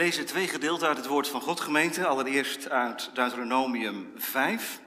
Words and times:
lezen 0.00 0.26
twee 0.26 0.48
gedeelten 0.48 0.88
uit 0.88 0.96
het 0.96 1.06
woord 1.06 1.28
van 1.28 1.40
God, 1.40 1.60
gemeente. 1.60 2.06
Allereerst 2.06 2.68
uit 2.68 3.10
Deuteronomium 3.14 4.12
5, 4.16 4.80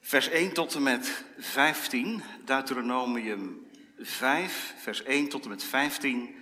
vers 0.00 0.28
1 0.28 0.52
tot 0.52 0.74
en 0.74 0.82
met 0.82 1.24
15. 1.38 2.22
Deuteronomium 2.44 3.66
5, 3.98 4.74
vers 4.78 5.02
1 5.02 5.28
tot 5.28 5.42
en 5.42 5.48
met 5.48 5.64
15. 5.64 6.36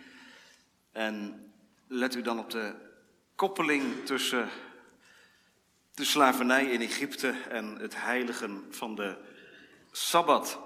En 0.92 1.44
let 1.88 2.14
u 2.14 2.22
dan 2.22 2.38
op 2.38 2.50
de 2.50 2.74
koppeling 3.34 4.06
tussen 4.06 4.48
de 5.94 6.04
slavernij 6.04 6.64
in 6.64 6.80
Egypte 6.80 7.34
en 7.48 7.78
het 7.78 7.94
heiligen 7.96 8.66
van 8.70 8.94
de 8.94 9.16
Sabbat. 9.90 10.58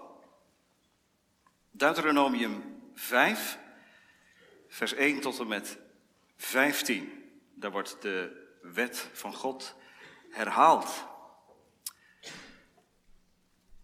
Deuteronomium 1.71 2.81
5, 2.95 3.59
vers 4.69 4.95
1 4.95 5.21
tot 5.21 5.39
en 5.39 5.47
met 5.47 5.85
15. 6.37 7.25
Daar 7.55 7.71
wordt 7.71 8.03
de 8.03 8.45
wet 8.63 9.11
van 9.13 9.35
God 9.35 9.75
herhaald. 10.31 11.05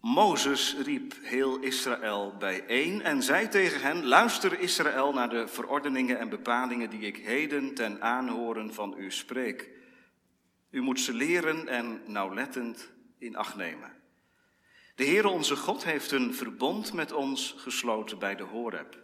Mozes 0.01 0.77
riep 0.77 1.15
heel 1.23 1.59
Israël 1.59 2.37
bijeen 2.39 3.03
en 3.03 3.23
zei 3.23 3.49
tegen 3.49 3.81
hen: 3.81 4.07
Luister 4.07 4.59
Israël 4.59 5.13
naar 5.13 5.29
de 5.29 5.49
verordeningen 5.49 6.19
en 6.19 6.29
bepalingen 6.29 6.91
die 6.91 7.01
ik 7.01 7.17
heden 7.17 7.75
ten 7.75 8.03
aanhoren 8.03 8.75
van 8.75 8.95
u 8.99 9.11
spreek. 9.11 9.71
U 10.71 10.81
moet 10.81 11.01
ze 11.01 11.13
leren 11.13 11.69
en 11.69 12.03
nauwlettend 12.07 12.91
in 13.19 13.37
acht 13.37 13.57
nemen. 13.57 13.93
De 14.95 15.05
Heere 15.05 15.29
onze 15.29 15.57
God 15.57 15.85
heeft 15.85 16.11
een 16.11 16.35
verbond 16.35 16.93
met 16.93 17.13
ons 17.13 17.55
gesloten 17.59 18.19
bij 18.19 18.35
de 18.35 18.43
Horeb. 18.43 19.02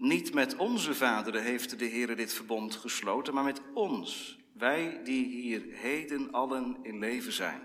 Niet 0.00 0.34
met 0.34 0.56
onze 0.56 0.94
vaderen 0.94 1.42
heeft 1.42 1.78
de 1.78 1.84
Heer 1.84 2.16
dit 2.16 2.32
verbond 2.32 2.74
gesloten, 2.74 3.34
maar 3.34 3.44
met 3.44 3.60
ons, 3.74 4.38
wij 4.52 5.00
die 5.04 5.26
hier 5.26 5.62
heden 5.70 6.30
allen 6.30 6.76
in 6.82 6.98
leven 6.98 7.32
zijn. 7.32 7.60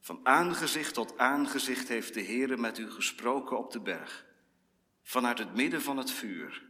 Van 0.00 0.20
aangezicht 0.22 0.94
tot 0.94 1.18
aangezicht 1.18 1.88
heeft 1.88 2.14
de 2.14 2.20
Heer 2.20 2.60
met 2.60 2.78
u 2.78 2.90
gesproken 2.90 3.58
op 3.58 3.72
de 3.72 3.80
berg, 3.80 4.26
vanuit 5.02 5.38
het 5.38 5.54
midden 5.54 5.82
van 5.82 5.96
het 5.96 6.10
vuur. 6.10 6.62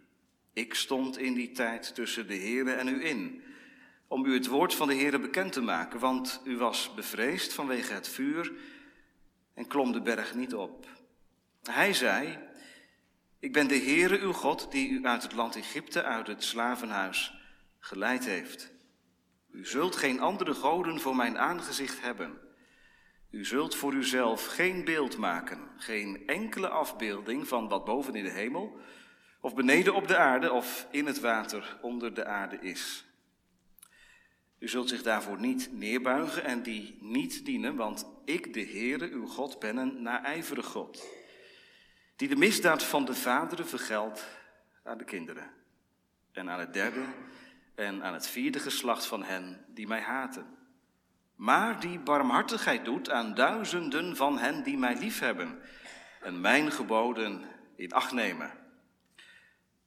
Ik 0.53 0.75
stond 0.75 1.19
in 1.19 1.35
die 1.35 1.53
tijd 1.53 1.95
tussen 1.95 2.27
de 2.27 2.35
Heer 2.35 2.69
en 2.69 2.89
u 2.89 3.05
in, 3.05 3.43
om 4.07 4.25
u 4.25 4.35
het 4.35 4.47
woord 4.47 4.75
van 4.75 4.89
de 4.89 4.95
Heer 4.95 5.21
bekend 5.21 5.53
te 5.53 5.63
maken, 5.63 6.01
want 6.01 6.41
u 6.45 6.57
was 6.57 6.95
bevreesd 6.95 7.53
vanwege 7.53 7.93
het 7.93 8.09
vuur 8.09 8.53
en 9.55 9.67
klom 9.67 9.93
de 9.93 10.03
berg 10.03 10.35
niet 10.35 10.55
op. 10.55 10.87
Hij 11.63 11.93
zei, 11.93 12.39
ik 13.47 13.53
ben 13.53 13.69
de 13.69 13.79
Heere 13.79 14.19
uw 14.19 14.33
God 14.33 14.71
die 14.71 14.89
u 14.89 15.05
uit 15.05 15.23
het 15.23 15.33
land 15.33 15.57
Egypte, 15.57 16.03
uit 16.03 16.27
het 16.27 16.45
slavenhuis, 16.45 17.35
geleid 17.79 18.25
heeft. 18.25 18.73
U 19.51 19.67
zult 19.67 19.97
geen 19.97 20.21
andere 20.21 20.55
goden 20.55 21.01
voor 21.01 21.17
mijn 21.17 21.39
aangezicht 21.39 22.01
hebben. 22.01 22.39
U 23.31 23.45
zult 23.45 23.75
voor 23.75 23.93
uzelf 23.93 24.47
geen 24.47 24.85
beeld 24.85 25.17
maken, 25.17 25.59
geen 25.77 26.23
enkele 26.27 26.69
afbeelding 26.69 27.49
van 27.49 27.69
wat 27.69 27.85
boven 27.85 28.15
in 28.15 28.25
de 28.25 28.31
hemel, 28.31 28.81
of 29.41 29.55
beneden 29.55 29.95
op 29.95 30.09
de 30.09 30.17
aarde, 30.17 30.53
of 30.53 30.87
in 30.91 31.07
het 31.07 31.21
water 31.21 31.79
onder 31.83 32.15
de 32.15 32.25
aarde 32.25 32.59
is. 32.61 33.05
U 34.59 34.69
zult 34.69 34.89
zich 34.89 35.03
daarvoor 35.03 35.41
niet 35.41 35.69
neerbuigen 35.73 36.45
en 36.45 36.63
die 36.63 36.99
niet 37.01 37.45
dienen, 37.45 37.77
want 37.77 38.07
ik, 38.25 38.55
de 38.55 38.65
Heere, 38.65 39.11
uw 39.11 39.27
God, 39.27 39.59
ben 39.59 39.77
een 39.77 40.03
naijverig 40.03 40.67
God 40.67 41.25
die 42.17 42.29
de 42.29 42.37
misdaad 42.37 42.83
van 42.83 43.05
de 43.05 43.15
vaderen 43.15 43.67
vergeldt 43.67 44.27
aan 44.83 44.99
de 44.99 45.05
kinderen. 45.05 45.51
En 46.33 46.51
aan 46.51 46.61
het 46.61 46.73
derde 46.73 47.05
en 47.75 48.05
aan 48.05 48.13
het 48.13 48.29
vierde 48.29 48.59
geslacht 48.59 49.07
van 49.07 49.25
hen 49.25 49.65
die 49.69 49.87
mij 49.87 50.01
haten. 50.01 50.47
Maar 51.35 51.81
die 51.81 51.99
barmhartigheid 51.99 52.85
doet 52.85 53.11
aan 53.11 53.35
duizenden 53.35 54.17
van 54.17 54.39
hen 54.39 54.63
die 54.63 54.79
mij 54.79 54.97
liefhebben 54.97 55.61
en 56.21 56.41
mijn 56.41 56.73
geboden 56.73 57.45
in 57.77 57.93
acht 57.93 58.13
nemen. 58.13 58.51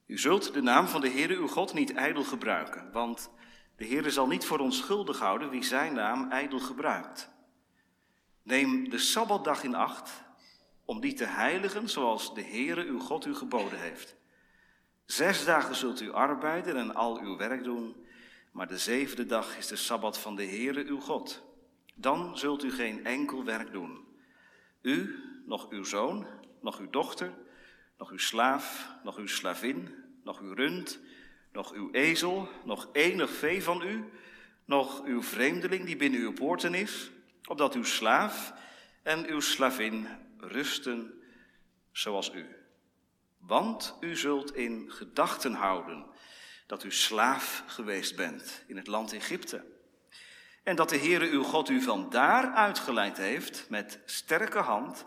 U 0.06 0.18
zult 0.18 0.52
de 0.52 0.62
naam 0.62 0.86
van 0.86 1.00
de 1.00 1.10
Heere 1.10 1.36
uw 1.36 1.48
God 1.48 1.72
niet 1.72 1.92
ijdel 1.92 2.22
gebruiken, 2.24 2.92
want 2.92 3.30
de 3.76 3.86
Heere 3.86 4.10
zal 4.10 4.26
niet 4.26 4.44
voor 4.44 4.58
ons 4.58 4.78
schuldig 4.78 5.18
houden 5.18 5.50
wie 5.50 5.64
zijn 5.64 5.92
naam 5.92 6.30
ijdel 6.30 6.58
gebruikt. 6.58 7.30
Neem 8.42 8.88
de 8.88 8.98
Sabbatdag 8.98 9.62
in 9.62 9.74
acht 9.74 10.22
om 10.90 11.00
die 11.00 11.12
te 11.12 11.24
heiligen 11.24 11.88
zoals 11.88 12.34
de 12.34 12.42
Heere 12.42 12.84
uw 12.84 12.98
God 12.98 13.26
u 13.26 13.34
geboden 13.34 13.80
heeft. 13.80 14.16
Zes 15.04 15.44
dagen 15.44 15.74
zult 15.74 16.00
u 16.00 16.12
arbeiden 16.12 16.76
en 16.76 16.94
al 16.94 17.20
uw 17.20 17.36
werk 17.36 17.64
doen, 17.64 17.96
maar 18.52 18.66
de 18.66 18.78
zevende 18.78 19.26
dag 19.26 19.58
is 19.58 19.66
de 19.66 19.76
Sabbat 19.76 20.18
van 20.18 20.36
de 20.36 20.44
Heere 20.44 20.84
uw 20.84 21.00
God. 21.00 21.42
Dan 21.94 22.38
zult 22.38 22.64
u 22.64 22.72
geen 22.72 23.04
enkel 23.04 23.44
werk 23.44 23.72
doen. 23.72 24.04
U, 24.82 25.22
nog 25.46 25.70
uw 25.70 25.84
zoon, 25.84 26.26
nog 26.60 26.78
uw 26.78 26.90
dochter, 26.90 27.32
nog 27.98 28.10
uw 28.10 28.18
slaaf, 28.18 28.88
nog 29.04 29.16
uw 29.16 29.26
slavin, 29.26 29.94
nog 30.24 30.40
uw 30.40 30.54
rund, 30.54 30.98
nog 31.52 31.72
uw 31.72 31.90
ezel, 31.90 32.48
nog 32.64 32.88
enig 32.92 33.30
vee 33.30 33.62
van 33.62 33.82
u, 33.82 34.04
nog 34.64 35.04
uw 35.04 35.22
vreemdeling 35.22 35.84
die 35.84 35.96
binnen 35.96 36.20
uw 36.20 36.32
poorten 36.32 36.74
is, 36.74 37.10
opdat 37.48 37.74
uw 37.74 37.84
slaaf 37.84 38.52
en 39.02 39.26
uw 39.26 39.40
slavin 39.40 40.06
rusten 40.40 41.22
zoals 41.92 42.34
u. 42.34 42.56
Want 43.38 43.96
u 44.00 44.16
zult 44.16 44.54
in 44.54 44.90
gedachten 44.90 45.54
houden 45.54 46.06
dat 46.66 46.84
u 46.84 46.92
slaaf 46.92 47.64
geweest 47.66 48.16
bent 48.16 48.64
in 48.66 48.76
het 48.76 48.86
land 48.86 49.12
Egypte. 49.12 49.64
En 50.62 50.76
dat 50.76 50.88
de 50.88 50.98
Heere 50.98 51.30
uw 51.30 51.42
God 51.42 51.68
u 51.68 51.82
van 51.82 52.10
daar 52.10 52.52
uitgeleid 52.52 53.16
heeft 53.16 53.66
met 53.68 54.00
sterke 54.04 54.58
hand 54.58 55.06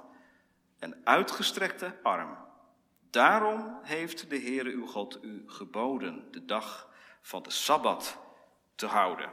en 0.79 1.01
uitgestrekte 1.03 1.99
arm. 2.03 2.37
Daarom 3.09 3.79
heeft 3.83 4.29
de 4.29 4.39
Heere 4.39 4.69
uw 4.69 4.87
God 4.87 5.19
u 5.21 5.43
geboden 5.47 6.31
de 6.31 6.45
dag 6.45 6.89
van 7.21 7.43
de 7.43 7.51
Sabbat 7.51 8.17
te 8.75 8.85
houden. 8.85 9.31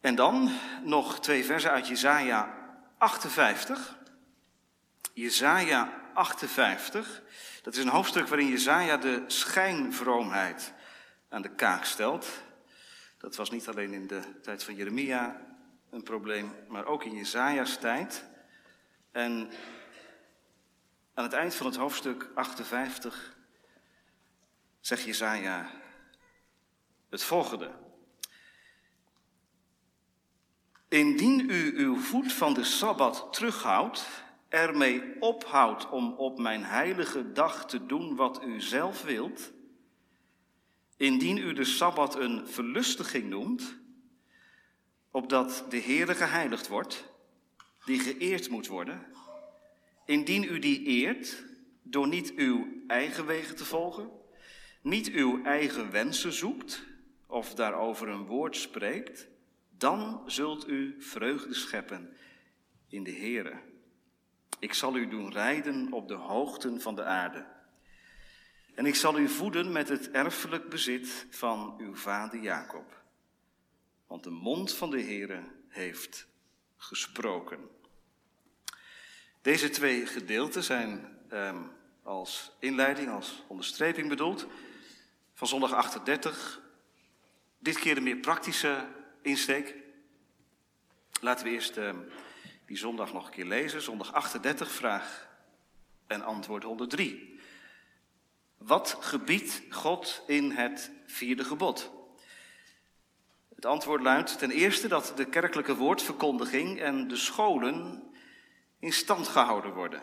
En 0.00 0.14
dan 0.14 0.58
nog 0.82 1.20
twee 1.20 1.44
versen 1.44 1.70
uit 1.70 1.88
Jesaja 1.88 2.61
58. 3.02 3.96
Jezaja 5.12 5.92
58. 6.14 7.22
Dat 7.62 7.74
is 7.74 7.82
een 7.84 7.88
hoofdstuk 7.88 8.28
waarin 8.28 8.48
Jezaja 8.48 8.96
de 8.96 9.24
schijnvroomheid 9.26 10.72
aan 11.28 11.42
de 11.42 11.54
kaak 11.54 11.84
stelt. 11.84 12.26
Dat 13.18 13.36
was 13.36 13.50
niet 13.50 13.68
alleen 13.68 13.92
in 13.92 14.06
de 14.06 14.40
tijd 14.40 14.64
van 14.64 14.74
Jeremia 14.74 15.40
een 15.90 16.02
probleem, 16.02 16.54
maar 16.68 16.86
ook 16.86 17.04
in 17.04 17.14
Jezaja's 17.14 17.76
tijd. 17.76 18.24
En 19.12 19.50
aan 21.14 21.24
het 21.24 21.32
eind 21.32 21.54
van 21.54 21.66
het 21.66 21.76
hoofdstuk 21.76 22.30
58 22.34 23.36
zegt 24.80 25.02
Jezaja 25.02 25.70
het 27.10 27.22
volgende. 27.22 27.70
Indien 30.92 31.50
u 31.50 31.72
uw 31.76 31.96
voet 31.96 32.32
van 32.32 32.54
de 32.54 32.64
Sabbat 32.64 33.28
terughoudt, 33.30 34.08
ermee 34.48 35.02
ophoudt 35.20 35.90
om 35.90 36.12
op 36.12 36.38
mijn 36.38 36.64
heilige 36.64 37.32
dag 37.32 37.66
te 37.66 37.86
doen 37.86 38.16
wat 38.16 38.42
u 38.44 38.60
zelf 38.60 39.02
wilt, 39.02 39.52
indien 40.96 41.36
u 41.36 41.52
de 41.52 41.64
Sabbat 41.64 42.16
een 42.16 42.48
verlustiging 42.48 43.28
noemt, 43.28 43.78
opdat 45.10 45.64
de 45.68 45.80
Heere 45.80 46.14
geheiligd 46.14 46.68
wordt, 46.68 47.04
die 47.84 47.98
geëerd 47.98 48.50
moet 48.50 48.66
worden, 48.66 49.06
indien 50.06 50.42
u 50.42 50.58
die 50.58 50.82
eert 50.84 51.44
door 51.82 52.08
niet 52.08 52.32
uw 52.34 52.66
eigen 52.86 53.26
wegen 53.26 53.56
te 53.56 53.64
volgen, 53.64 54.10
niet 54.82 55.10
uw 55.10 55.44
eigen 55.44 55.90
wensen 55.90 56.32
zoekt 56.32 56.82
of 57.26 57.54
daarover 57.54 58.08
een 58.08 58.26
woord 58.26 58.56
spreekt, 58.56 59.30
dan 59.82 60.22
zult 60.26 60.68
u 60.68 60.96
vreugde 60.98 61.54
scheppen 61.54 62.16
in 62.88 63.04
de 63.04 63.12
Heere. 63.12 63.60
Ik 64.58 64.74
zal 64.74 64.96
u 64.96 65.08
doen 65.08 65.32
rijden 65.32 65.92
op 65.92 66.08
de 66.08 66.14
hoogten 66.14 66.80
van 66.80 66.94
de 66.94 67.04
aarde. 67.04 67.46
En 68.74 68.86
ik 68.86 68.94
zal 68.94 69.18
u 69.18 69.28
voeden 69.28 69.72
met 69.72 69.88
het 69.88 70.10
erfelijk 70.10 70.68
bezit 70.68 71.26
van 71.30 71.74
uw 71.78 71.94
vader 71.94 72.40
Jacob. 72.40 73.02
Want 74.06 74.24
de 74.24 74.30
mond 74.30 74.74
van 74.74 74.90
de 74.90 75.02
Heere 75.02 75.42
heeft 75.68 76.26
gesproken. 76.76 77.58
Deze 79.40 79.70
twee 79.70 80.06
gedeelten 80.06 80.62
zijn 80.62 81.18
um, 81.32 81.70
als 82.02 82.56
inleiding, 82.58 83.10
als 83.10 83.42
onderstreping 83.46 84.08
bedoeld. 84.08 84.46
Van 85.34 85.48
zondag 85.48 85.72
38. 85.72 86.60
Dit 87.58 87.78
keer 87.78 87.94
de 87.94 88.00
meer 88.00 88.16
praktische 88.16 89.00
insteek. 89.22 89.74
Laten 91.20 91.44
we 91.44 91.50
eerst 91.50 91.76
uh, 91.76 91.90
die 92.66 92.76
zondag 92.76 93.12
nog 93.12 93.26
een 93.26 93.32
keer 93.32 93.44
lezen. 93.44 93.82
Zondag 93.82 94.12
38, 94.12 94.70
vraag 94.70 95.28
en 96.06 96.22
antwoord 96.22 96.62
103. 96.62 97.40
Wat 98.56 98.96
gebiedt 99.00 99.62
God 99.70 100.22
in 100.26 100.50
het 100.50 100.90
vierde 101.06 101.44
gebod? 101.44 101.90
Het 103.54 103.66
antwoord 103.66 104.02
luidt 104.02 104.38
ten 104.38 104.50
eerste 104.50 104.88
dat 104.88 105.12
de 105.16 105.24
kerkelijke 105.24 105.76
woordverkondiging 105.76 106.80
en 106.80 107.08
de 107.08 107.16
scholen 107.16 108.02
in 108.78 108.92
stand 108.92 109.28
gehouden 109.28 109.72
worden. 109.72 110.02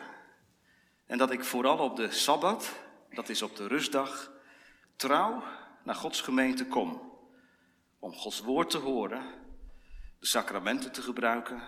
En 1.06 1.18
dat 1.18 1.30
ik 1.30 1.44
vooral 1.44 1.78
op 1.78 1.96
de 1.96 2.10
Sabbat, 2.10 2.72
dat 3.10 3.28
is 3.28 3.42
op 3.42 3.56
de 3.56 3.66
rustdag, 3.66 4.32
trouw 4.96 5.42
naar 5.82 5.94
Gods 5.94 6.20
gemeente 6.20 6.66
kom. 6.66 7.09
Om 8.00 8.14
Gods 8.14 8.40
woord 8.40 8.70
te 8.70 8.78
horen, 8.78 9.22
de 10.18 10.26
sacramenten 10.26 10.92
te 10.92 11.02
gebruiken, 11.02 11.62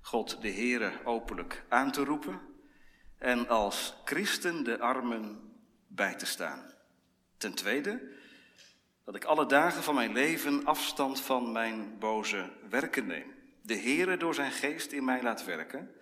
God 0.00 0.42
de 0.42 0.50
Heere 0.52 0.92
openlijk 1.04 1.64
aan 1.68 1.92
te 1.92 2.04
roepen 2.04 2.40
en 3.18 3.48
als 3.48 3.94
christen 4.04 4.64
de 4.64 4.78
armen 4.78 5.52
bij 5.86 6.14
te 6.14 6.26
staan. 6.26 6.74
Ten 7.36 7.54
tweede, 7.54 8.12
dat 9.04 9.14
ik 9.14 9.24
alle 9.24 9.46
dagen 9.46 9.82
van 9.82 9.94
mijn 9.94 10.12
leven 10.12 10.64
afstand 10.64 11.20
van 11.20 11.52
mijn 11.52 11.98
boze 11.98 12.50
werken 12.70 13.06
neem. 13.06 13.34
De 13.62 13.76
Heere 13.76 14.16
door 14.16 14.34
zijn 14.34 14.52
geest 14.52 14.92
in 14.92 15.04
mij 15.04 15.22
laat 15.22 15.44
werken 15.44 15.94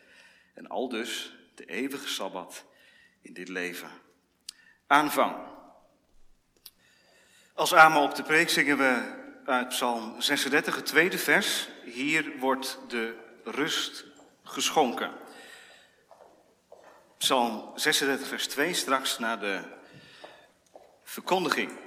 en 0.55 0.67
al 0.67 0.89
dus 0.89 1.37
de 1.55 1.65
eeuwige 1.65 2.09
Sabbat 2.09 2.65
in 3.21 3.33
dit 3.33 3.49
leven. 3.49 3.91
Aanvang. 4.87 5.37
Als 7.55 7.75
amen 7.75 8.03
op 8.03 8.15
de 8.15 8.23
preek 8.23 8.49
zingen 8.49 8.79
we 8.79 9.27
uit 9.49 9.69
Psalm 9.69 10.21
36, 10.21 10.77
het 10.77 10.87
tweede 10.87 11.19
vers. 11.19 11.69
Hier 11.85 12.39
wordt 12.39 12.79
de 12.89 13.17
rust 13.45 14.05
geschonken. 14.43 15.13
Psalm 17.19 17.73
36, 17.75 18.29
vers 18.29 18.47
2, 18.47 18.75
straks 18.75 19.19
naar 19.19 19.41
de 19.41 19.63
verkondiging. 21.03 21.79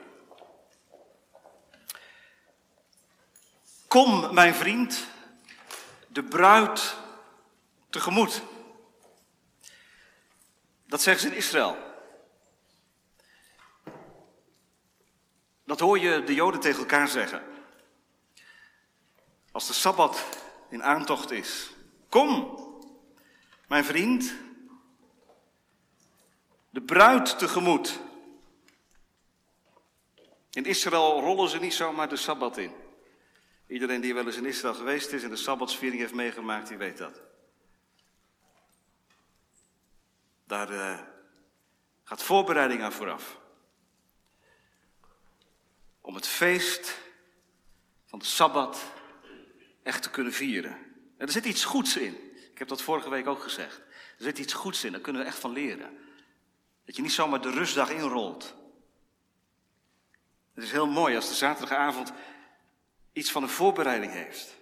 Kom, 3.87 4.33
mijn 4.33 4.53
vriend, 4.53 5.07
de 6.07 6.23
bruid 6.23 6.95
tegemoet. 7.89 8.41
Dat 10.87 11.01
zeggen 11.01 11.21
ze 11.21 11.29
in 11.29 11.37
Israël. 11.37 11.77
Dat 15.65 15.79
hoor 15.79 15.99
je 15.99 16.23
de 16.23 16.33
Joden 16.33 16.59
tegen 16.59 16.79
elkaar 16.79 17.07
zeggen. 17.07 17.49
Als 19.51 19.67
de 19.67 19.73
Sabbat 19.73 20.25
in 20.69 20.83
aantocht 20.83 21.31
is. 21.31 21.69
Kom, 22.09 22.59
mijn 23.67 23.85
vriend, 23.85 24.33
de 26.69 26.81
bruid 26.81 27.39
tegemoet. 27.39 27.99
In 30.51 30.65
Israël 30.65 31.19
rollen 31.19 31.49
ze 31.49 31.59
niet 31.59 31.73
zomaar 31.73 32.09
de 32.09 32.15
Sabbat 32.15 32.57
in. 32.57 32.73
Iedereen 33.67 34.01
die 34.01 34.13
wel 34.13 34.25
eens 34.25 34.35
in 34.35 34.45
Israël 34.45 34.73
geweest 34.73 35.11
is 35.11 35.23
en 35.23 35.29
de 35.29 35.35
Sabbatsviering 35.35 36.01
heeft 36.01 36.13
meegemaakt, 36.13 36.67
die 36.67 36.77
weet 36.77 36.97
dat. 36.97 37.21
Daar 40.43 40.71
uh, 40.71 40.99
gaat 42.03 42.23
voorbereiding 42.23 42.81
aan 42.81 42.91
vooraf. 42.91 43.39
Om 46.01 46.15
het 46.15 46.27
feest 46.27 46.99
van 48.05 48.19
de 48.19 48.25
Sabbat 48.25 48.83
echt 49.83 50.03
te 50.03 50.09
kunnen 50.09 50.33
vieren. 50.33 50.71
En 51.17 51.27
er 51.27 51.31
zit 51.31 51.45
iets 51.45 51.65
goeds 51.65 51.97
in. 51.97 52.17
Ik 52.51 52.57
heb 52.57 52.67
dat 52.67 52.81
vorige 52.81 53.09
week 53.09 53.27
ook 53.27 53.41
gezegd. 53.41 53.77
Er 54.17 54.23
zit 54.23 54.39
iets 54.39 54.53
goeds 54.53 54.83
in, 54.83 54.91
daar 54.91 55.01
kunnen 55.01 55.21
we 55.21 55.27
echt 55.27 55.39
van 55.39 55.51
leren. 55.51 55.97
Dat 56.85 56.95
je 56.95 57.01
niet 57.01 57.11
zomaar 57.11 57.41
de 57.41 57.51
rustdag 57.51 57.89
inrolt. 57.89 58.55
Het 60.53 60.63
is 60.63 60.71
heel 60.71 60.87
mooi 60.87 61.15
als 61.15 61.27
de 61.27 61.33
zaterdagavond 61.33 62.11
iets 63.13 63.31
van 63.31 63.43
een 63.43 63.49
voorbereiding 63.49 64.11
heeft. 64.11 64.57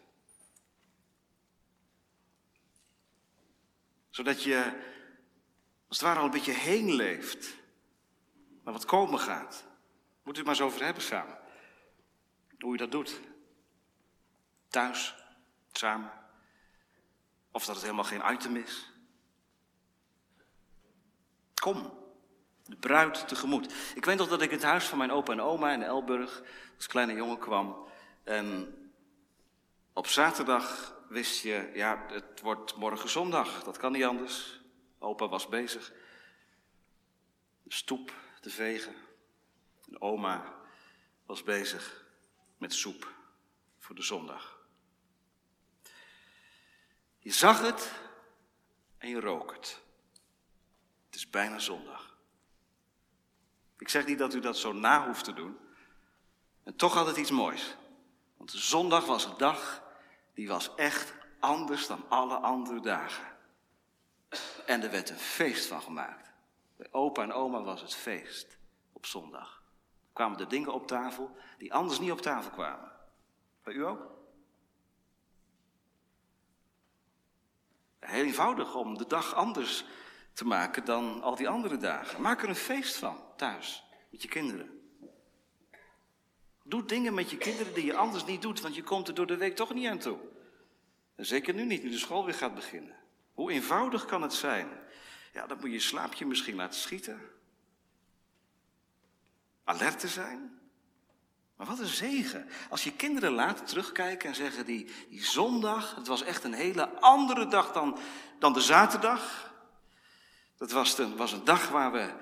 Zodat 4.09 4.43
je 4.43 4.63
als 5.87 5.97
het 5.97 6.07
ware 6.07 6.19
al 6.19 6.25
een 6.25 6.31
beetje 6.31 6.51
heen 6.51 6.93
leeft 6.93 7.55
naar 8.63 8.73
wat 8.73 8.85
komen 8.85 9.19
gaat. 9.19 9.65
Moet 10.23 10.35
u 10.35 10.37
het 10.37 10.47
maar 10.47 10.55
eens 10.55 10.65
over 10.73 10.83
hebben 10.83 11.03
samen. 11.03 11.37
Hoe 12.59 12.71
je 12.71 12.77
dat 12.77 12.91
doet. 12.91 13.19
Thuis, 14.69 15.15
samen. 15.71 16.11
Of 17.51 17.65
dat 17.65 17.75
het 17.75 17.83
helemaal 17.83 18.03
geen 18.03 18.31
item 18.31 18.55
is. 18.55 18.91
Kom, 21.61 21.93
de 22.65 22.75
bruid 22.75 23.27
tegemoet. 23.27 23.73
Ik 23.95 24.05
weet 24.05 24.17
nog 24.17 24.27
dat 24.27 24.41
ik 24.41 24.49
in 24.49 24.57
het 24.57 24.65
huis 24.65 24.85
van 24.85 24.97
mijn 24.97 25.11
opa 25.11 25.31
en 25.31 25.41
oma 25.41 25.71
in 25.71 25.83
Elburg 25.83 26.41
als 26.75 26.87
kleine 26.87 27.13
jongen 27.13 27.39
kwam. 27.39 27.87
En 28.23 28.75
op 29.93 30.07
zaterdag 30.07 30.95
wist 31.07 31.41
je, 31.41 31.71
ja, 31.73 32.05
het 32.07 32.41
wordt 32.41 32.75
morgen 32.75 33.09
zondag. 33.09 33.63
Dat 33.63 33.77
kan 33.77 33.91
niet 33.91 34.03
anders. 34.03 34.61
Opa 34.99 35.27
was 35.27 35.47
bezig 35.47 35.91
de 37.63 37.73
stoep 37.73 38.13
te 38.41 38.49
vegen. 38.49 38.95
En 39.87 40.01
oma 40.01 40.55
was 41.25 41.43
bezig 41.43 42.05
met 42.57 42.73
soep 42.73 43.13
voor 43.77 43.95
de 43.95 44.01
zondag. 44.01 44.58
Je 47.19 47.31
zag 47.31 47.61
het 47.61 47.91
en 48.97 49.09
je 49.09 49.19
rook 49.19 49.51
het. 49.51 49.81
Het 51.05 51.15
is 51.15 51.29
bijna 51.29 51.59
zondag. 51.59 52.17
Ik 53.77 53.89
zeg 53.89 54.05
niet 54.05 54.17
dat 54.17 54.33
u 54.33 54.39
dat 54.39 54.57
zo 54.57 54.73
na 54.73 55.05
hoeft 55.05 55.23
te 55.23 55.33
doen. 55.33 55.57
En 56.63 56.75
toch 56.75 56.93
had 56.93 57.07
het 57.07 57.17
iets 57.17 57.31
moois. 57.31 57.77
Want 58.37 58.51
zondag 58.51 59.05
was 59.05 59.25
een 59.25 59.37
dag 59.37 59.83
die 60.33 60.47
was 60.47 60.75
echt 60.75 61.13
anders 61.39 61.87
dan 61.87 62.09
alle 62.09 62.35
andere 62.35 62.81
dagen. 62.81 63.37
En 64.65 64.83
er 64.83 64.91
werd 64.91 65.09
een 65.09 65.17
feest 65.17 65.65
van 65.65 65.81
gemaakt. 65.81 66.31
Bij 66.75 66.87
opa 66.91 67.21
en 67.21 67.33
oma 67.33 67.61
was 67.61 67.81
het 67.81 67.95
feest 67.95 68.57
op 68.91 69.05
zondag. 69.05 69.63
Er 70.07 70.13
kwamen 70.13 70.37
de 70.37 70.47
dingen 70.47 70.73
op 70.73 70.87
tafel 70.87 71.37
die 71.57 71.73
anders 71.73 71.99
niet 71.99 72.11
op 72.11 72.21
tafel 72.21 72.51
kwamen. 72.51 72.91
Bij 73.63 73.73
u 73.73 73.85
ook? 73.85 74.18
Heel 77.99 78.23
eenvoudig 78.23 78.75
om 78.75 78.97
de 78.97 79.07
dag 79.07 79.35
anders 79.35 79.85
te 80.33 80.45
maken 80.45 80.85
dan 80.85 81.21
al 81.21 81.35
die 81.35 81.49
andere 81.49 81.77
dagen. 81.77 82.21
Maak 82.21 82.43
er 82.43 82.49
een 82.49 82.55
feest 82.55 82.95
van 82.95 83.23
thuis 83.37 83.83
met 84.11 84.21
je 84.21 84.27
kinderen. 84.27 84.79
Doe 86.63 86.85
dingen 86.85 87.13
met 87.13 87.29
je 87.29 87.37
kinderen 87.37 87.73
die 87.73 87.85
je 87.85 87.95
anders 87.95 88.25
niet 88.25 88.41
doet, 88.41 88.61
want 88.61 88.75
je 88.75 88.83
komt 88.83 89.07
er 89.07 89.13
door 89.13 89.27
de 89.27 89.37
week 89.37 89.55
toch 89.55 89.73
niet 89.73 89.87
aan 89.87 89.97
toe. 89.97 90.17
En 91.15 91.25
zeker 91.25 91.53
nu 91.53 91.65
niet, 91.65 91.83
nu 91.83 91.89
de 91.89 91.97
school 91.97 92.25
weer 92.25 92.33
gaat 92.33 92.55
beginnen. 92.55 92.95
Hoe 93.33 93.51
eenvoudig 93.51 94.05
kan 94.05 94.21
het 94.21 94.33
zijn? 94.33 94.67
Ja, 95.33 95.47
dan 95.47 95.57
moet 95.57 95.65
je 95.65 95.71
je 95.73 95.79
slaapje 95.79 96.25
misschien 96.25 96.55
laten 96.55 96.79
schieten. 96.79 97.21
Alert 99.63 99.99
te 99.99 100.07
zijn. 100.07 100.58
Maar 101.59 101.67
wat 101.67 101.79
een 101.79 101.87
zegen. 101.87 102.49
Als 102.69 102.83
je 102.83 102.91
kinderen 102.91 103.31
laat 103.31 103.67
terugkijken 103.67 104.29
en 104.29 104.35
zeggen, 104.35 104.65
die, 104.65 104.91
die 105.09 105.25
zondag, 105.25 105.95
het 105.95 106.07
was 106.07 106.23
echt 106.23 106.43
een 106.43 106.53
hele 106.53 106.89
andere 106.89 107.47
dag 107.47 107.71
dan, 107.71 107.97
dan 108.37 108.53
de 108.53 108.61
zaterdag. 108.61 109.53
Dat 110.57 110.71
was, 110.71 110.95
de, 110.95 111.15
was 111.15 111.31
een 111.31 111.43
dag 111.43 111.69
waar 111.69 111.91
we 111.91 112.13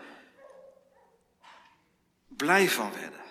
blij 2.28 2.70
van 2.70 2.94
werden. 2.94 3.22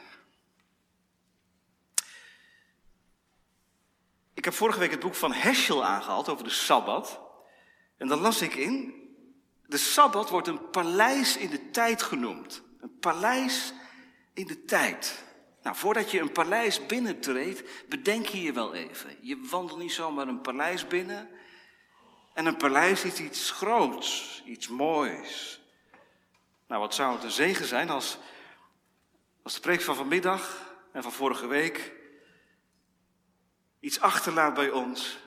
Ik 4.35 4.45
heb 4.45 4.55
vorige 4.55 4.79
week 4.79 4.91
het 4.91 5.01
boek 5.01 5.15
van 5.15 5.33
Heschel 5.33 5.85
aangehaald 5.85 6.29
over 6.29 6.45
de 6.45 6.51
Sabbat. 6.51 7.21
En 7.97 8.09
dan 8.09 8.19
las 8.19 8.43
ik 8.43 8.55
in, 8.55 8.95
de 9.67 9.79
Sabbat 9.79 10.31
wordt 10.31 10.49
een 10.49 10.71
paleis 10.71 11.37
in 11.37 11.51
de 11.51 11.71
tijd 11.71 12.03
genoemd. 12.03 12.63
Een 12.81 12.99
paleis 12.99 13.73
in 14.33 14.47
de 14.47 14.65
tijd. 14.65 15.25
Nou, 15.67 15.79
voordat 15.79 16.11
je 16.11 16.21
een 16.21 16.33
paleis 16.33 16.87
binnentreedt, 16.87 17.89
bedenk 17.89 18.27
je 18.27 18.43
je 18.43 18.53
wel 18.53 18.75
even. 18.75 19.17
Je 19.21 19.47
wandelt 19.51 19.79
niet 19.79 19.93
zomaar 19.93 20.29
een 20.29 20.41
paleis 20.41 20.87
binnen. 20.87 21.29
En 22.35 22.47
een 22.47 22.57
paleis 22.57 23.05
is 23.05 23.21
iets 23.21 23.51
groots, 23.51 24.43
iets 24.45 24.69
moois. 24.69 25.61
Nou, 26.67 26.81
wat 26.81 26.95
zou 26.95 27.15
het 27.15 27.25
een 27.25 27.31
zegen 27.31 27.67
zijn 27.67 27.91
als, 27.91 28.19
als 29.43 29.55
de 29.55 29.61
preek 29.61 29.81
van 29.81 29.95
vanmiddag 29.95 30.75
en 30.93 31.03
van 31.03 31.13
vorige 31.13 31.47
week 31.47 31.93
iets 33.81 34.01
achterlaat 34.01 34.55
bij 34.55 34.71
ons. 34.71 35.19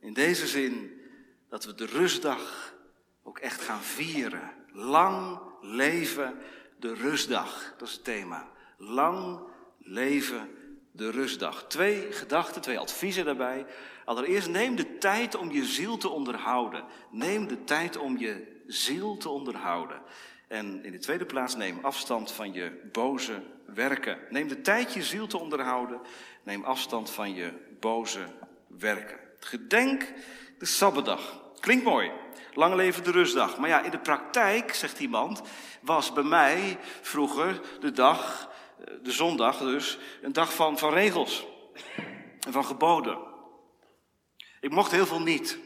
In 0.00 0.12
deze 0.12 0.46
zin 0.46 1.00
dat 1.48 1.64
we 1.64 1.74
de 1.74 1.86
rustdag 1.86 2.74
ook 3.22 3.38
echt 3.38 3.60
gaan 3.60 3.82
vieren. 3.82 4.54
Lang 4.72 5.40
leven 5.60 6.38
de 6.78 6.94
rustdag. 6.94 7.74
Dat 7.78 7.88
is 7.88 7.94
het 7.94 8.04
thema. 8.04 8.48
Lang 8.76 9.47
leven 9.88 10.50
de 10.92 11.10
rustdag. 11.10 11.64
Twee 11.66 12.12
gedachten, 12.12 12.62
twee 12.62 12.78
adviezen 12.78 13.24
daarbij. 13.24 13.66
Allereerst 14.04 14.48
neem 14.48 14.76
de 14.76 14.98
tijd 14.98 15.36
om 15.36 15.50
je 15.50 15.64
ziel 15.64 15.96
te 15.96 16.08
onderhouden. 16.08 16.84
Neem 17.10 17.46
de 17.46 17.64
tijd 17.64 17.96
om 17.96 18.18
je 18.18 18.62
ziel 18.66 19.16
te 19.16 19.28
onderhouden. 19.28 20.02
En 20.48 20.84
in 20.84 20.92
de 20.92 20.98
tweede 20.98 21.26
plaats 21.26 21.56
neem 21.56 21.78
afstand 21.82 22.32
van 22.32 22.52
je 22.52 22.88
boze 22.92 23.42
werken. 23.66 24.18
Neem 24.30 24.48
de 24.48 24.60
tijd 24.60 24.92
je 24.92 25.02
ziel 25.02 25.26
te 25.26 25.38
onderhouden. 25.38 26.00
Neem 26.42 26.64
afstand 26.64 27.10
van 27.10 27.34
je 27.34 27.52
boze 27.80 28.26
werken. 28.66 29.18
Gedenk 29.38 30.12
de 30.58 30.66
Sabbatdag. 30.66 31.42
Klinkt 31.60 31.84
mooi. 31.84 32.10
Lang 32.54 32.74
leven 32.74 33.04
de 33.04 33.10
rustdag. 33.10 33.58
Maar 33.58 33.68
ja, 33.68 33.82
in 33.82 33.90
de 33.90 33.98
praktijk, 33.98 34.74
zegt 34.74 35.00
iemand, 35.00 35.42
was 35.80 36.12
bij 36.12 36.22
mij 36.22 36.78
vroeger 37.00 37.60
de 37.80 37.90
dag, 37.90 38.50
de 39.02 39.12
zondag 39.12 39.58
dus, 39.58 39.98
een 40.22 40.32
dag 40.32 40.54
van, 40.54 40.78
van 40.78 40.92
regels. 40.92 41.46
En 42.46 42.52
van 42.52 42.64
geboden. 42.64 43.18
Ik 44.60 44.70
mocht 44.70 44.90
heel 44.90 45.06
veel 45.06 45.20
niet. 45.20 45.58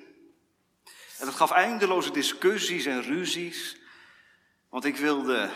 En 1.19 1.25
dat 1.27 1.35
gaf 1.35 1.51
eindeloze 1.51 2.11
discussies 2.11 2.87
en 2.87 3.03
ruzies. 3.03 3.77
Want 4.69 4.85
ik 4.85 4.97
wilde 4.97 5.51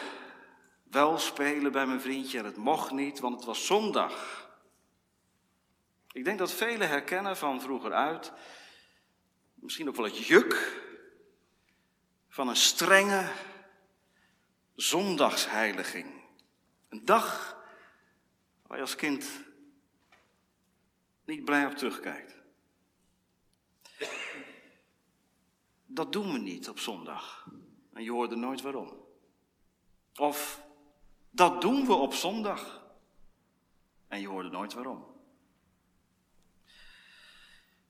wel 0.90 1.18
spelen 1.18 1.72
bij 1.72 1.86
mijn 1.86 2.00
vriendje 2.00 2.38
en 2.38 2.44
het 2.44 2.56
mocht 2.56 2.90
niet, 2.90 3.20
want 3.20 3.34
het 3.34 3.44
was 3.44 3.66
zondag. 3.66 4.44
Ik 6.12 6.24
denk 6.24 6.38
dat 6.38 6.52
velen 6.52 6.88
herkennen 6.88 7.36
van 7.36 7.60
vroeger 7.60 7.92
uit, 7.92 8.32
misschien 9.54 9.88
ook 9.88 9.96
wel 9.96 10.04
het 10.04 10.26
juk 10.26 10.82
van 12.28 12.48
een 12.48 12.56
strenge 12.56 13.32
zondagsheiliging. 14.74 16.15
Een 16.88 17.04
dag 17.04 17.56
waar 18.66 18.76
je 18.76 18.82
als 18.82 18.96
kind 18.96 19.44
niet 21.24 21.44
blij 21.44 21.66
op 21.66 21.72
terugkijkt. 21.72 22.34
Dat 25.86 26.12
doen 26.12 26.32
we 26.32 26.38
niet 26.38 26.68
op 26.68 26.78
zondag. 26.78 27.48
En 27.92 28.02
je 28.02 28.10
hoorde 28.10 28.36
nooit 28.36 28.60
waarom. 28.60 29.04
Of 30.14 30.64
dat 31.30 31.60
doen 31.60 31.86
we 31.86 31.92
op 31.92 32.12
zondag. 32.14 32.86
En 34.08 34.20
je 34.20 34.28
hoorde 34.28 34.48
nooit 34.48 34.72
waarom. 34.72 35.14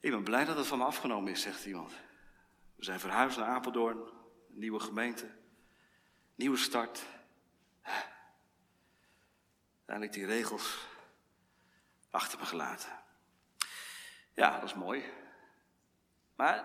Ik 0.00 0.10
ben 0.10 0.24
blij 0.24 0.44
dat 0.44 0.56
het 0.56 0.66
van 0.66 0.78
me 0.78 0.84
afgenomen 0.84 1.32
is, 1.32 1.42
zegt 1.42 1.66
iemand. 1.66 1.92
We 2.74 2.84
zijn 2.84 3.00
verhuisd 3.00 3.38
naar 3.38 3.46
Apeldoorn, 3.46 4.10
nieuwe 4.48 4.80
gemeente, 4.80 5.30
nieuwe 6.34 6.56
start. 6.56 7.06
Eindelijk 9.86 10.14
die 10.14 10.26
regels 10.26 10.86
achter 12.10 12.38
me 12.38 12.44
gelaten. 12.44 12.90
Ja, 14.34 14.54
dat 14.54 14.68
is 14.68 14.74
mooi. 14.74 15.04
Maar 16.36 16.56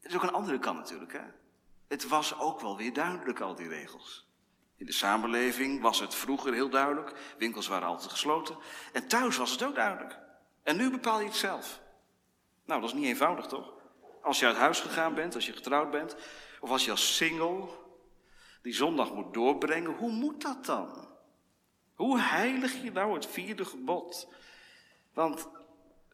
er 0.00 0.08
is 0.08 0.16
ook 0.16 0.22
een 0.22 0.32
andere 0.32 0.58
kant 0.58 0.78
natuurlijk. 0.78 1.12
Hè? 1.12 1.24
Het 1.88 2.08
was 2.08 2.38
ook 2.38 2.60
wel 2.60 2.76
weer 2.76 2.92
duidelijk, 2.92 3.40
al 3.40 3.54
die 3.54 3.68
regels. 3.68 4.30
In 4.76 4.86
de 4.86 4.92
samenleving 4.92 5.80
was 5.80 6.00
het 6.00 6.14
vroeger 6.14 6.52
heel 6.52 6.68
duidelijk. 6.68 7.34
Winkels 7.38 7.66
waren 7.66 7.88
altijd 7.88 8.10
gesloten. 8.10 8.56
En 8.92 9.08
thuis 9.08 9.36
was 9.36 9.50
het 9.50 9.62
ook 9.62 9.74
duidelijk. 9.74 10.18
En 10.62 10.76
nu 10.76 10.90
bepaal 10.90 11.20
je 11.20 11.26
het 11.26 11.36
zelf. 11.36 11.80
Nou, 12.64 12.80
dat 12.80 12.90
is 12.90 12.96
niet 12.96 13.06
eenvoudig, 13.06 13.46
toch? 13.46 13.72
Als 14.22 14.38
je 14.38 14.46
uit 14.46 14.56
huis 14.56 14.80
gegaan 14.80 15.14
bent, 15.14 15.34
als 15.34 15.46
je 15.46 15.52
getrouwd 15.52 15.90
bent, 15.90 16.16
of 16.60 16.70
als 16.70 16.84
je 16.84 16.90
als 16.90 17.16
single 17.16 17.68
die 18.62 18.72
zondag 18.72 19.12
moet 19.12 19.34
doorbrengen, 19.34 19.90
hoe 19.90 20.10
moet 20.10 20.42
dat 20.42 20.64
dan? 20.64 21.11
Hoe 21.94 22.20
heilig 22.20 22.82
je 22.82 22.92
nou 22.92 23.14
het 23.14 23.26
vierde 23.26 23.64
gebod? 23.64 24.28
Want 25.14 25.48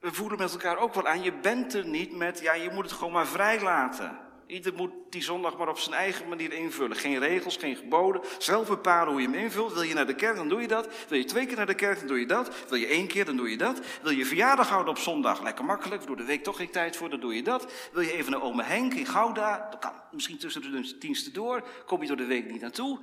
we 0.00 0.12
voelen 0.12 0.38
met 0.38 0.52
elkaar 0.52 0.78
ook 0.78 0.94
wel 0.94 1.06
aan, 1.06 1.22
je 1.22 1.32
bent 1.32 1.74
er 1.74 1.86
niet 1.86 2.16
met, 2.16 2.40
ja, 2.40 2.52
je 2.52 2.70
moet 2.70 2.84
het 2.84 2.92
gewoon 2.92 3.12
maar 3.12 3.26
vrij 3.26 3.60
laten. 3.60 4.26
Ieder 4.48 4.74
moet 4.74 4.92
die 5.10 5.22
zondag 5.22 5.56
maar 5.56 5.68
op 5.68 5.78
zijn 5.78 5.94
eigen 5.94 6.28
manier 6.28 6.52
invullen. 6.52 6.96
Geen 6.96 7.18
regels, 7.18 7.56
geen 7.56 7.76
geboden. 7.76 8.22
Zelf 8.38 8.68
bepalen 8.68 9.12
hoe 9.12 9.20
je 9.22 9.28
hem 9.28 9.36
invult. 9.36 9.72
Wil 9.72 9.82
je 9.82 9.94
naar 9.94 10.06
de 10.06 10.14
kerk, 10.14 10.36
dan 10.36 10.48
doe 10.48 10.60
je 10.60 10.68
dat. 10.68 10.88
Wil 11.08 11.18
je 11.18 11.24
twee 11.24 11.46
keer 11.46 11.56
naar 11.56 11.66
de 11.66 11.74
kerk, 11.74 11.98
dan 11.98 12.06
doe 12.06 12.18
je 12.18 12.26
dat. 12.26 12.68
Wil 12.68 12.78
je 12.78 12.86
één 12.86 13.06
keer, 13.06 13.24
dan 13.24 13.36
doe 13.36 13.50
je 13.50 13.56
dat. 13.56 13.80
Wil 14.02 14.12
je 14.12 14.24
verjaardag 14.24 14.68
houden 14.68 14.90
op 14.90 14.98
zondag? 14.98 15.42
Lekker 15.42 15.64
makkelijk, 15.64 16.06
door 16.06 16.16
de 16.16 16.24
week 16.24 16.42
toch 16.42 16.56
geen 16.56 16.70
tijd 16.70 16.96
voor, 16.96 17.10
dan 17.10 17.20
doe 17.20 17.34
je 17.34 17.42
dat. 17.42 17.72
Wil 17.92 18.02
je 18.02 18.12
even 18.12 18.32
naar 18.32 18.42
ome 18.42 18.62
Henk 18.62 18.94
in 18.94 19.06
Gouda? 19.06 19.66
Dat 19.70 19.80
kan 19.80 19.92
misschien 20.12 20.38
tussen 20.38 20.62
de 20.62 20.98
diensten 20.98 21.32
door. 21.32 21.68
Kom 21.86 22.00
je 22.00 22.08
door 22.08 22.16
de 22.16 22.26
week 22.26 22.50
niet 22.50 22.60
naartoe? 22.60 22.98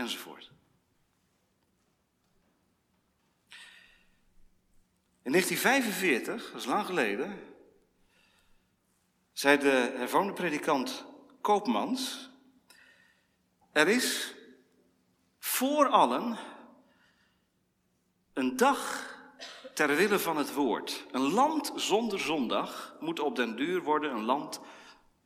Enzovoort. 0.00 0.50
In 5.22 5.32
1945, 5.32 6.50
dat 6.52 6.60
is 6.60 6.66
lang 6.66 6.86
geleden, 6.86 7.38
zei 9.32 9.58
de 9.58 9.94
hervormde 9.96 10.32
predikant 10.32 11.04
Koopmans, 11.40 12.30
er 13.72 13.88
is 13.88 14.34
voor 15.38 15.88
allen 15.88 16.38
een 18.32 18.56
dag 18.56 19.08
ter 19.74 19.96
wille 19.96 20.18
van 20.18 20.36
het 20.36 20.54
woord. 20.54 21.06
Een 21.10 21.32
land 21.32 21.72
zonder 21.76 22.20
zondag 22.20 22.96
moet 23.00 23.20
op 23.20 23.36
den 23.36 23.56
duur 23.56 23.82
worden 23.82 24.12
een 24.12 24.24
land 24.24 24.60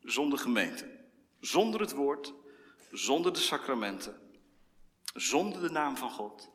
zonder 0.02 0.38
gemeente. 0.38 1.00
Zonder 1.40 1.80
het 1.80 1.92
woord, 1.92 2.34
zonder 2.90 3.32
de 3.32 3.38
sacramenten, 3.38 4.23
zonder 5.14 5.60
de 5.60 5.70
naam 5.70 5.96
van 5.96 6.10
God, 6.10 6.50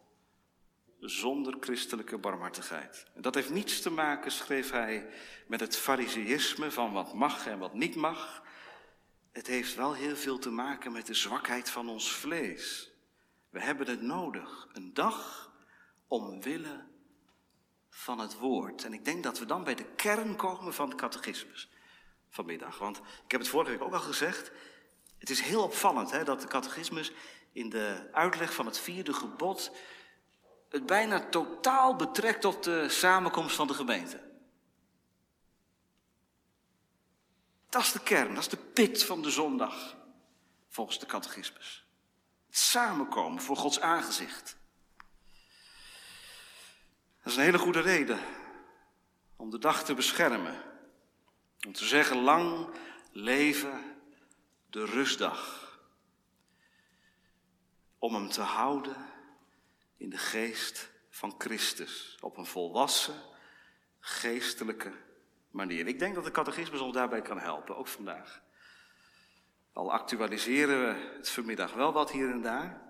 zonder 0.99 1.57
christelijke 1.59 2.17
barmhartigheid. 2.17 3.05
En 3.15 3.21
dat 3.21 3.35
heeft 3.35 3.49
niets 3.49 3.81
te 3.81 3.89
maken, 3.89 4.31
schreef 4.31 4.71
hij, 4.71 5.09
met 5.47 5.59
het 5.59 5.77
fariseïsme 5.77 6.71
van 6.71 6.91
wat 6.91 7.13
mag 7.13 7.47
en 7.47 7.59
wat 7.59 7.73
niet 7.73 7.95
mag. 7.95 8.43
Het 9.31 9.47
heeft 9.47 9.75
wel 9.75 9.93
heel 9.93 10.15
veel 10.15 10.39
te 10.39 10.49
maken 10.49 10.91
met 10.91 11.05
de 11.05 11.13
zwakheid 11.13 11.69
van 11.69 11.89
ons 11.89 12.11
vlees. 12.11 12.91
We 13.49 13.59
hebben 13.59 13.87
het 13.87 14.01
nodig, 14.01 14.67
een 14.73 14.93
dag 14.93 15.51
omwille 16.07 16.87
van 17.89 18.19
het 18.19 18.37
woord. 18.37 18.83
En 18.83 18.93
ik 18.93 19.05
denk 19.05 19.23
dat 19.23 19.39
we 19.39 19.45
dan 19.45 19.63
bij 19.63 19.75
de 19.75 19.93
kern 19.95 20.35
komen 20.35 20.73
van 20.73 20.89
de 20.89 20.95
catechismus 20.95 21.69
vanmiddag. 22.29 22.77
Want 22.77 22.97
ik 22.97 23.31
heb 23.31 23.39
het 23.39 23.49
vorige 23.49 23.71
week 23.71 23.81
ook 23.81 23.93
al 23.93 23.99
gezegd, 23.99 24.51
het 25.17 25.29
is 25.29 25.41
heel 25.41 25.63
opvallend 25.63 26.11
hè, 26.11 26.23
dat 26.23 26.41
de 26.41 26.47
catechismus 26.47 27.11
in 27.51 27.69
de 27.69 28.09
uitleg 28.11 28.53
van 28.53 28.65
het 28.65 28.79
vierde 28.79 29.13
gebod 29.13 29.71
het 30.69 30.85
bijna 30.85 31.29
totaal 31.29 31.95
betrekt 31.95 32.41
tot 32.41 32.63
de 32.63 32.89
samenkomst 32.89 33.55
van 33.55 33.67
de 33.67 33.73
gemeente. 33.73 34.27
Dat 37.69 37.81
is 37.81 37.91
de 37.91 37.99
kern, 37.99 38.33
dat 38.33 38.43
is 38.43 38.49
de 38.49 38.57
pit 38.57 39.03
van 39.03 39.21
de 39.21 39.29
zondag, 39.29 39.97
volgens 40.67 40.99
de 40.99 41.05
catechismus. 41.05 41.85
Het 42.47 42.57
samenkomen 42.57 43.41
voor 43.41 43.55
Gods 43.55 43.79
aangezicht. 43.79 44.57
Dat 47.23 47.31
is 47.31 47.35
een 47.35 47.43
hele 47.43 47.57
goede 47.57 47.81
reden 47.81 48.19
om 49.35 49.49
de 49.49 49.59
dag 49.59 49.83
te 49.83 49.93
beschermen. 49.93 50.61
Om 51.65 51.73
te 51.73 51.85
zeggen, 51.85 52.17
lang 52.17 52.69
leven 53.11 54.01
de 54.69 54.85
rustdag. 54.85 55.68
Om 57.99 58.13
hem 58.13 58.29
te 58.29 58.41
houden 58.41 58.95
in 59.97 60.09
de 60.09 60.17
geest 60.17 60.89
van 61.09 61.35
Christus. 61.37 62.17
Op 62.21 62.37
een 62.37 62.45
volwassen, 62.45 63.15
geestelijke 63.99 64.91
manier. 65.51 65.87
Ik 65.87 65.99
denk 65.99 66.15
dat 66.15 66.23
de 66.23 66.31
catechismus 66.31 66.79
ons 66.79 66.93
daarbij 66.93 67.21
kan 67.21 67.39
helpen, 67.39 67.77
ook 67.77 67.87
vandaag. 67.87 68.41
Al 69.73 69.91
actualiseren 69.91 70.79
we 70.79 71.15
het 71.17 71.29
vanmiddag 71.29 71.73
wel 71.73 71.93
wat 71.93 72.11
hier 72.11 72.29
en 72.29 72.41
daar. 72.41 72.81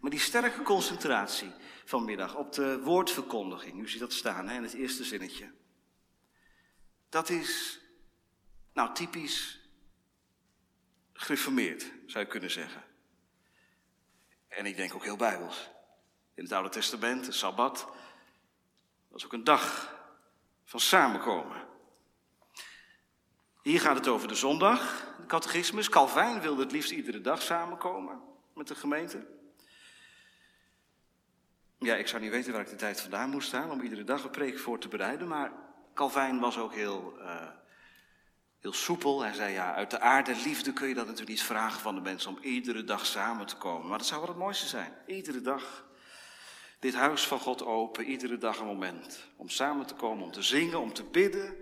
Maar 0.00 0.10
die 0.10 0.20
sterke 0.20 0.62
concentratie 0.62 1.52
vanmiddag 1.84 2.36
op 2.36 2.52
de 2.52 2.80
woordverkondiging, 2.80 3.80
u 3.80 3.88
ziet 3.88 4.00
dat 4.00 4.12
staan 4.12 4.48
hè, 4.48 4.56
in 4.56 4.62
het 4.62 4.74
eerste 4.74 5.04
zinnetje. 5.04 5.52
Dat 7.08 7.28
is, 7.28 7.80
nou 8.72 8.94
typisch 8.94 9.60
gereformeerd, 11.12 11.92
zou 12.06 12.24
je 12.24 12.30
kunnen 12.30 12.50
zeggen. 12.50 12.87
En 14.48 14.66
ik 14.66 14.76
denk 14.76 14.94
ook 14.94 15.04
heel 15.04 15.16
bijbels. 15.16 15.70
In 16.34 16.42
het 16.42 16.52
Oude 16.52 16.68
Testament, 16.68 17.24
de 17.24 17.32
Sabbat, 17.32 17.88
was 19.08 19.24
ook 19.24 19.32
een 19.32 19.44
dag 19.44 19.94
van 20.64 20.80
samenkomen. 20.80 21.66
Hier 23.62 23.80
gaat 23.80 23.96
het 23.96 24.08
over 24.08 24.28
de 24.28 24.34
zondag, 24.34 25.14
de 25.20 25.26
catechismus. 25.26 25.88
Calvijn 25.88 26.40
wilde 26.40 26.62
het 26.62 26.72
liefst 26.72 26.90
iedere 26.90 27.20
dag 27.20 27.42
samenkomen 27.42 28.22
met 28.54 28.68
de 28.68 28.74
gemeente. 28.74 29.26
Ja, 31.78 31.94
ik 31.94 32.08
zou 32.08 32.22
niet 32.22 32.30
weten 32.30 32.52
waar 32.52 32.60
ik 32.60 32.68
de 32.68 32.76
tijd 32.76 33.00
vandaan 33.00 33.30
moest 33.30 33.48
staan 33.48 33.70
om 33.70 33.80
iedere 33.80 34.04
dag 34.04 34.24
een 34.24 34.30
preek 34.30 34.58
voor 34.58 34.78
te 34.78 34.88
bereiden, 34.88 35.28
maar 35.28 35.52
Calvijn 35.94 36.40
was 36.40 36.58
ook 36.58 36.74
heel, 36.74 37.14
uh, 37.18 37.48
heel 38.60 38.72
soepel. 38.72 39.22
Hij 39.22 39.32
zei, 39.32 39.52
ja, 39.52 39.74
uit 39.74 39.90
de 39.90 40.00
aarde 40.00 40.34
liefde 40.44 40.72
kun 40.72 40.88
je 40.88 40.94
dat 40.94 41.04
natuurlijk 41.04 41.30
niet 41.30 41.42
vragen 41.42 41.80
van 41.80 41.94
de 41.94 42.00
mensen 42.00 42.30
om 42.30 42.38
iedere 42.42 42.84
dag 42.84 43.06
samen 43.06 43.46
te 43.46 43.56
komen. 43.56 43.88
Maar 43.88 43.98
dat 43.98 44.06
zou 44.06 44.20
wel 44.20 44.28
het 44.28 44.38
mooiste 44.38 44.66
zijn. 44.66 44.92
Iedere 45.06 45.40
dag 45.40 45.86
dit 46.78 46.94
huis 46.94 47.26
van 47.26 47.40
God 47.40 47.64
open, 47.64 48.04
iedere 48.04 48.38
dag 48.38 48.58
een 48.58 48.66
moment. 48.66 49.28
Om 49.36 49.48
samen 49.48 49.86
te 49.86 49.94
komen, 49.94 50.24
om 50.24 50.32
te 50.32 50.42
zingen, 50.42 50.80
om 50.80 50.92
te 50.92 51.04
bidden, 51.04 51.56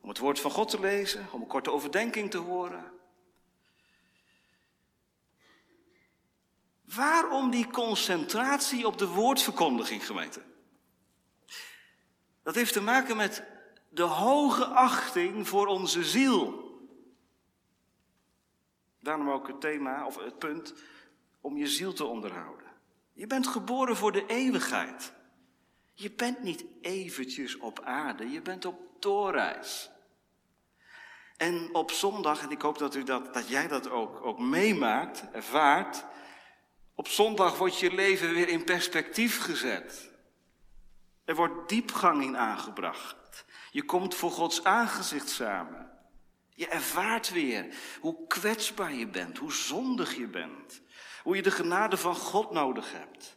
om 0.00 0.08
het 0.08 0.18
woord 0.18 0.40
van 0.40 0.50
God 0.50 0.70
te 0.70 0.80
lezen, 0.80 1.26
om 1.30 1.40
een 1.40 1.46
korte 1.46 1.72
overdenking 1.72 2.30
te 2.30 2.38
horen. 2.38 2.92
Waarom 6.84 7.50
die 7.50 7.70
concentratie 7.70 8.86
op 8.86 8.98
de 8.98 9.06
woordverkondiging, 9.08 10.06
gemeente? 10.06 10.42
Dat 12.42 12.54
heeft 12.54 12.72
te 12.72 12.82
maken 12.82 13.16
met 13.16 13.42
de 13.94 14.02
hoge 14.02 14.64
achting 14.64 15.48
voor 15.48 15.66
onze 15.66 16.04
ziel. 16.04 16.62
Daarom 19.00 19.30
ook 19.30 19.46
het 19.46 19.60
thema, 19.60 20.06
of 20.06 20.16
het 20.16 20.38
punt, 20.38 20.74
om 21.40 21.56
je 21.56 21.68
ziel 21.68 21.92
te 21.92 22.04
onderhouden. 22.04 22.66
Je 23.12 23.26
bent 23.26 23.46
geboren 23.46 23.96
voor 23.96 24.12
de 24.12 24.26
eeuwigheid. 24.26 25.12
Je 25.94 26.12
bent 26.12 26.42
niet 26.42 26.64
eventjes 26.80 27.58
op 27.58 27.80
aarde, 27.80 28.30
je 28.30 28.42
bent 28.42 28.64
op 28.64 28.80
doorreis. 28.98 29.90
En 31.36 31.68
op 31.72 31.90
zondag, 31.90 32.42
en 32.42 32.50
ik 32.50 32.62
hoop 32.62 32.78
dat, 32.78 32.94
u 32.94 33.02
dat, 33.02 33.34
dat 33.34 33.48
jij 33.48 33.68
dat 33.68 33.90
ook, 33.90 34.24
ook 34.24 34.38
meemaakt, 34.38 35.24
ervaart, 35.32 36.04
op 36.94 37.08
zondag 37.08 37.58
wordt 37.58 37.78
je 37.78 37.94
leven 37.94 38.34
weer 38.34 38.48
in 38.48 38.64
perspectief 38.64 39.40
gezet. 39.40 40.10
Er 41.24 41.34
wordt 41.34 41.68
diepgang 41.68 42.22
in 42.22 42.36
aangebracht. 42.36 43.23
Je 43.74 43.84
komt 43.84 44.14
voor 44.14 44.30
Gods 44.30 44.64
aangezicht 44.64 45.28
samen. 45.28 45.90
Je 46.48 46.68
ervaart 46.68 47.30
weer 47.30 47.74
hoe 48.00 48.26
kwetsbaar 48.26 48.92
je 48.92 49.06
bent, 49.06 49.38
hoe 49.38 49.52
zondig 49.52 50.16
je 50.16 50.26
bent, 50.26 50.80
hoe 51.22 51.36
je 51.36 51.42
de 51.42 51.50
genade 51.50 51.96
van 51.96 52.14
God 52.14 52.50
nodig 52.50 52.92
hebt, 52.92 53.36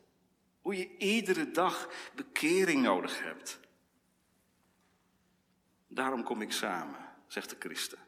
hoe 0.62 0.77
je 0.77 0.98
iedere 0.98 1.51
dag 1.51 1.89
bekering 2.15 2.82
nodig 2.82 3.24
hebt. 3.24 3.60
Daarom 5.88 6.24
kom 6.24 6.41
ik 6.41 6.51
samen, 6.51 7.10
zegt 7.27 7.50
de 7.50 7.56
christen. 7.60 8.00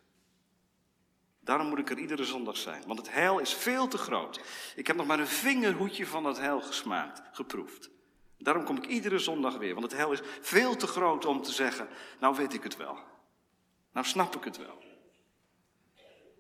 Daarom 1.40 1.68
moet 1.68 1.80
ik 1.80 1.90
er 1.90 2.00
iedere 2.00 2.26
zondag 2.26 2.58
zijn, 2.58 2.84
want 2.88 3.00
het 3.00 3.12
heil 3.12 3.40
is 3.40 3.54
veel 3.54 3.88
te 3.88 3.98
groot. 3.98 4.42
Ik 4.76 4.88
heb 4.88 4.96
nog 4.96 5.08
maar 5.08 5.20
een 5.20 5.28
vingerhoedje 5.28 6.06
van 6.06 6.26
het 6.26 6.38
heil 6.38 6.62
gesmaakt, 6.62 7.22
geproefd. 7.32 7.90
Daarom 8.40 8.64
kom 8.64 8.78
ik 8.78 8.86
iedere 8.86 9.20
zondag 9.20 9.58
weer, 9.58 9.74
want 9.74 9.86
het 9.86 9.96
heil 9.96 10.12
is 10.12 10.22
veel 10.42 10.76
te 10.76 10.88
groot 10.88 11.26
om 11.26 11.42
te 11.42 11.52
zeggen, 11.52 11.88
nou 12.20 12.36
weet 12.36 12.54
ik 12.54 12.64
het 12.64 12.78
wel. 12.78 12.98
Nou 13.92 14.06
snap 14.06 14.36
ik 14.36 14.44
het 14.44 14.58
wel. 14.58 14.84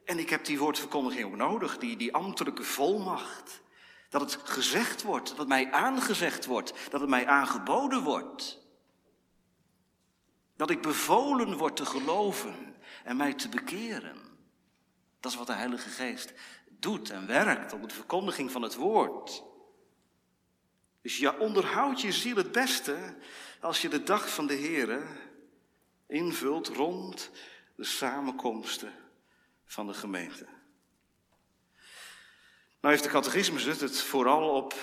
En 0.05 0.19
ik 0.19 0.29
heb 0.29 0.45
die 0.45 0.59
woordverkondiging 0.59 1.25
ook 1.25 1.35
nodig, 1.35 1.77
die, 1.77 1.97
die 1.97 2.13
ambtelijke 2.13 2.63
volmacht. 2.63 3.61
Dat 4.09 4.21
het 4.21 4.39
gezegd 4.43 5.01
wordt, 5.03 5.29
dat 5.29 5.37
het 5.37 5.47
mij 5.47 5.71
aangezegd 5.71 6.45
wordt, 6.45 6.73
dat 6.89 7.01
het 7.01 7.09
mij 7.09 7.27
aangeboden 7.27 8.03
wordt. 8.03 8.59
Dat 10.55 10.69
ik 10.69 10.81
bevolen 10.81 11.57
word 11.57 11.75
te 11.75 11.85
geloven 11.85 12.75
en 13.03 13.17
mij 13.17 13.33
te 13.33 13.49
bekeren. 13.49 14.17
Dat 15.19 15.31
is 15.31 15.37
wat 15.37 15.47
de 15.47 15.53
Heilige 15.53 15.89
Geest 15.89 16.33
doet 16.67 17.09
en 17.09 17.27
werkt 17.27 17.73
op 17.73 17.89
de 17.89 17.95
verkondiging 17.95 18.51
van 18.51 18.61
het 18.61 18.75
woord. 18.75 19.43
Dus 21.01 21.17
je 21.17 21.39
onderhoudt 21.39 22.01
je 22.01 22.11
ziel 22.11 22.35
het 22.35 22.51
beste 22.51 23.15
als 23.59 23.81
je 23.81 23.89
de 23.89 24.03
dag 24.03 24.33
van 24.33 24.47
de 24.47 24.55
Here 24.55 25.03
invult 26.07 26.67
rond 26.67 27.31
de 27.75 27.83
samenkomsten 27.83 28.93
van 29.65 29.87
de 29.87 29.93
gemeente. 29.93 30.47
Nou 32.81 32.93
heeft 32.93 33.03
de 33.03 33.09
catechismus 33.09 33.63
het, 33.63 33.79
het 33.79 34.01
vooral 34.01 34.49
op, 34.49 34.73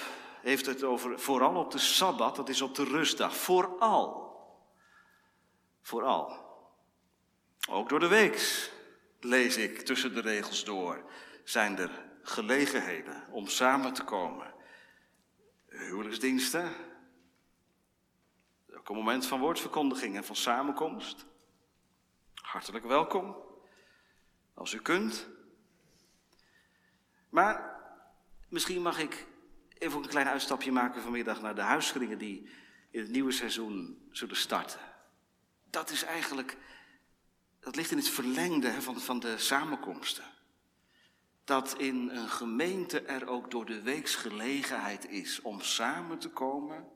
heeft 0.41 0.67
het 0.67 0.83
over, 0.83 1.21
vooral 1.21 1.55
op 1.55 1.71
de 1.71 1.79
Sabbat, 1.79 2.37
dat 2.37 2.49
is 2.49 2.61
op 2.61 2.75
de 2.75 2.85
rustdag. 2.85 3.37
Vooral. 3.37 4.25
Vooral. 5.83 6.45
Ook 7.69 7.89
door 7.89 8.01
de 8.01 8.09
week 8.09 8.71
lees 9.21 9.57
ik 9.57 9.81
tussen 9.81 10.15
de 10.15 10.21
regels 10.21 10.65
door, 10.65 11.11
zijn 11.45 11.79
er 11.79 12.05
gelegenheden 12.23 13.27
om 13.31 13.47
samen 13.49 13.93
te 13.93 14.05
komen. 14.05 14.56
Huwelijksdiensten, 15.79 16.73
ook 18.77 18.89
een 18.89 18.97
moment 18.97 19.27
van 19.27 19.41
woordverkondiging 19.41 20.17
en 20.17 20.25
van 20.25 20.37
samenkomst. 20.37 21.27
Hartelijk 22.35 22.85
welkom 22.85 23.37
als 24.55 24.73
u 24.73 24.81
kunt. 24.81 25.29
Maar 27.29 27.81
misschien 28.49 28.83
mag 28.83 28.99
ik 28.99 29.27
even 29.79 30.03
een 30.03 30.09
klein 30.09 30.29
uitstapje 30.29 30.73
maken 30.73 31.03
vanmiddag 31.03 31.41
naar 31.41 31.55
de 31.55 31.61
huisgeringen 31.61 32.19
die 32.19 32.49
in 32.91 33.01
het 33.01 33.11
nieuwe 33.11 33.33
seizoen 33.33 34.09
zullen 34.11 34.37
starten. 34.37 34.81
Dat 35.71 35.91
is 35.91 36.03
eigenlijk, 36.03 36.57
dat 37.61 37.77
ligt 37.77 37.91
in 37.91 37.97
het 37.97 38.09
verlengde 38.09 38.83
van, 38.83 39.01
van 39.01 39.21
de 39.21 39.39
samenkomsten. 39.39 40.25
Dat 41.47 41.79
in 41.79 42.09
een 42.09 42.29
gemeente 42.29 43.01
er 43.01 43.29
ook 43.29 43.51
door 43.51 43.67
de 43.67 43.83
weeks 43.83 44.15
gelegenheid 44.15 45.09
is 45.09 45.41
om 45.41 45.61
samen 45.61 46.19
te 46.19 46.31
komen, 46.31 46.89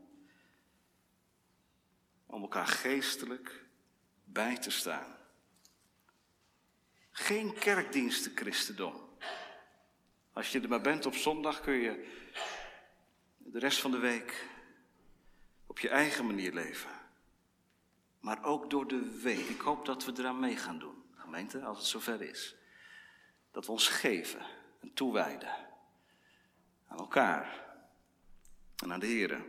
om 2.27 2.43
elkaar 2.43 2.67
geestelijk 2.67 3.65
bij 4.25 4.57
te 4.59 4.71
staan. 4.71 5.17
Geen 7.11 7.55
kerkdiensten 7.55 8.33
christendom. 8.35 9.09
Als 10.33 10.53
je 10.53 10.61
er 10.61 10.69
maar 10.69 10.81
bent 10.81 11.07
op 11.07 11.15
zondag 11.15 11.61
kun 11.61 11.75
je 11.75 12.09
de 13.39 13.59
rest 13.59 13.81
van 13.81 13.91
de 13.91 13.99
week 13.99 14.49
op 15.67 15.79
je 15.79 15.89
eigen 15.89 16.27
manier 16.27 16.53
leven. 16.53 16.91
Maar 18.21 18.45
ook 18.45 18.71
door 18.71 18.89
de 18.89 19.21
week. 19.23 19.49
Ik 19.49 19.61
hoop 19.61 19.87
dat 19.87 20.05
we 20.05 20.13
eraan 20.17 20.41
mee 20.41 20.57
gaan 20.57 20.79
doen, 20.79 21.05
gemeente, 21.15 21.61
als 21.61 21.79
het 21.79 21.87
zover 21.87 22.23
is. 22.23 22.55
Dat 23.51 23.67
we 23.67 23.73
ons 23.73 23.89
geven 23.89 24.41
en 24.81 24.93
toewijden 24.95 25.55
aan 26.89 26.99
elkaar 26.99 27.65
en 28.83 28.93
aan 28.93 29.01
de 29.01 29.07
Heer. 29.07 29.45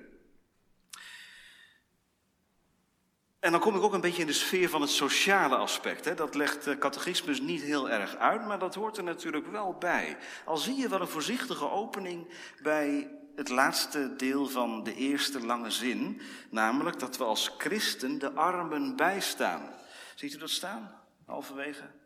En 3.40 3.52
dan 3.52 3.60
kom 3.60 3.76
ik 3.76 3.82
ook 3.82 3.94
een 3.94 4.02
beetje 4.02 4.22
in 4.22 4.28
de 4.28 4.34
sfeer 4.34 4.70
van 4.70 4.82
het 4.82 4.90
sociale 4.90 5.56
aspect. 5.56 6.06
Hè. 6.06 6.16
Dat 6.16 6.36
legt 6.36 6.64
de 6.64 6.78
catechismus 6.78 7.40
niet 7.40 7.62
heel 7.62 7.90
erg 7.90 8.16
uit, 8.16 8.46
maar 8.46 8.60
dat 8.60 8.76
hoort 8.76 8.98
er 8.98 9.04
natuurlijk 9.04 9.48
wel 9.48 9.74
bij. 9.74 10.18
Al 10.46 10.58
zie 10.58 10.76
je 10.76 10.90
wel 10.90 11.02
een 11.02 11.08
voorzichtige 11.08 11.70
opening 11.70 12.28
bij 12.62 13.12
het 13.36 13.50
laatste 13.50 14.16
deel 14.16 14.48
van 14.48 14.84
de 14.84 14.96
eerste 14.96 15.46
lange 15.46 15.72
zin, 15.72 16.22
namelijk 16.50 17.00
dat 17.00 17.18
we 17.18 17.24
als 17.24 17.52
christen 17.58 18.20
de 18.20 18.32
armen 18.32 18.96
bijstaan. 18.96 19.74
Ziet 20.16 20.34
u 20.34 20.38
dat 20.38 20.50
staan, 20.50 21.02
halverwege? 21.26 22.01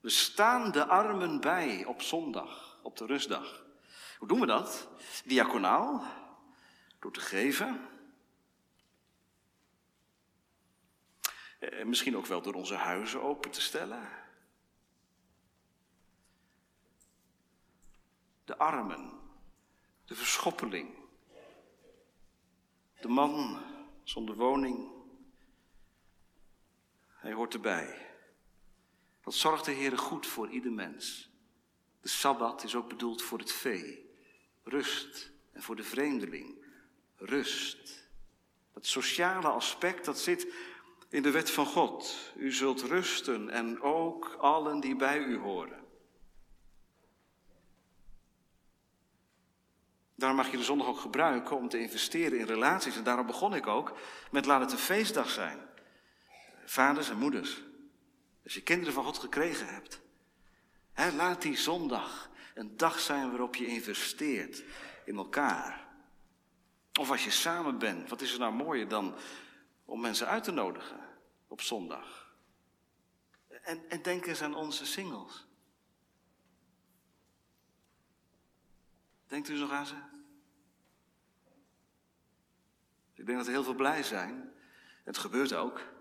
We 0.00 0.08
staan 0.08 0.70
de 0.70 0.86
armen 0.86 1.40
bij 1.40 1.84
op 1.84 2.02
zondag, 2.02 2.78
op 2.82 2.96
de 2.96 3.06
rustdag. 3.06 3.64
Hoe 4.18 4.28
doen 4.28 4.40
we 4.40 4.46
dat? 4.46 4.88
Diaconaal, 5.24 6.02
door 6.98 7.12
te 7.12 7.20
geven 7.20 7.88
Eh, 11.58 11.84
misschien 11.84 12.16
ook 12.16 12.26
wel 12.26 12.42
door 12.42 12.54
onze 12.54 12.74
huizen 12.74 13.22
open 13.22 13.50
te 13.50 13.60
stellen. 13.60 14.08
De 18.44 18.58
armen, 18.58 19.20
de 20.04 20.14
verschoppeling, 20.14 20.94
de 23.00 23.08
man 23.08 23.62
zonder 24.02 24.34
woning. 24.34 24.90
Hij 27.08 27.32
hoort 27.32 27.54
erbij. 27.54 28.07
Wat 29.28 29.36
zorgt 29.36 29.64
de 29.64 29.72
Heer 29.72 29.98
goed 29.98 30.26
voor 30.26 30.48
ieder 30.48 30.72
mens? 30.72 31.30
De 32.00 32.08
Sabbat 32.08 32.64
is 32.64 32.74
ook 32.74 32.88
bedoeld 32.88 33.22
voor 33.22 33.38
het 33.38 33.52
vee. 33.52 34.10
Rust. 34.62 35.32
En 35.52 35.62
voor 35.62 35.76
de 35.76 35.82
vreemdeling. 35.82 36.64
Rust. 37.16 38.08
Dat 38.72 38.86
sociale 38.86 39.48
aspect, 39.48 40.04
dat 40.04 40.18
zit 40.18 40.52
in 41.08 41.22
de 41.22 41.30
wet 41.30 41.50
van 41.50 41.66
God. 41.66 42.32
U 42.36 42.52
zult 42.52 42.82
rusten 42.82 43.50
en 43.50 43.80
ook 43.80 44.36
allen 44.40 44.80
die 44.80 44.96
bij 44.96 45.18
u 45.18 45.36
horen. 45.36 45.84
Daarom 50.14 50.38
mag 50.38 50.50
je 50.50 50.56
de 50.56 50.64
zondag 50.64 50.86
ook 50.86 51.00
gebruiken 51.00 51.56
om 51.56 51.68
te 51.68 51.80
investeren 51.80 52.38
in 52.38 52.46
relaties. 52.46 52.96
En 52.96 53.04
daarom 53.04 53.26
begon 53.26 53.54
ik 53.54 53.66
ook 53.66 53.98
met 54.30 54.46
laat 54.46 54.60
het 54.60 54.72
een 54.72 54.78
feestdag 54.78 55.30
zijn. 55.30 55.58
Vaders 56.64 57.10
en 57.10 57.18
moeders. 57.18 57.66
Als 58.48 58.56
je 58.56 58.62
kinderen 58.62 58.94
van 58.94 59.04
God 59.04 59.18
gekregen 59.18 59.66
hebt. 59.66 60.00
Hè, 60.92 61.10
laat 61.10 61.42
die 61.42 61.56
zondag 61.56 62.30
een 62.54 62.76
dag 62.76 63.00
zijn 63.00 63.30
waarop 63.30 63.54
je 63.54 63.66
investeert 63.66 64.64
in 65.04 65.16
elkaar. 65.16 65.88
Of 66.98 67.10
als 67.10 67.24
je 67.24 67.30
samen 67.30 67.78
bent, 67.78 68.08
wat 68.08 68.20
is 68.20 68.32
er 68.32 68.38
nou 68.38 68.52
mooier 68.52 68.88
dan 68.88 69.16
om 69.84 70.00
mensen 70.00 70.26
uit 70.26 70.44
te 70.44 70.50
nodigen 70.50 71.00
op 71.46 71.60
zondag. 71.60 72.34
En, 73.48 73.88
en 73.88 74.02
denk 74.02 74.26
eens 74.26 74.42
aan 74.42 74.54
onze 74.54 74.86
singles. 74.86 75.46
Denkt 79.26 79.48
u 79.48 79.58
nog 79.58 79.70
aan 79.70 79.86
ze? 79.86 79.96
Ik 83.14 83.26
denk 83.26 83.38
dat 83.38 83.46
er 83.46 83.52
heel 83.52 83.64
veel 83.64 83.74
blij 83.74 84.02
zijn. 84.02 84.52
Het 85.04 85.18
gebeurt 85.18 85.54
ook. 85.54 85.96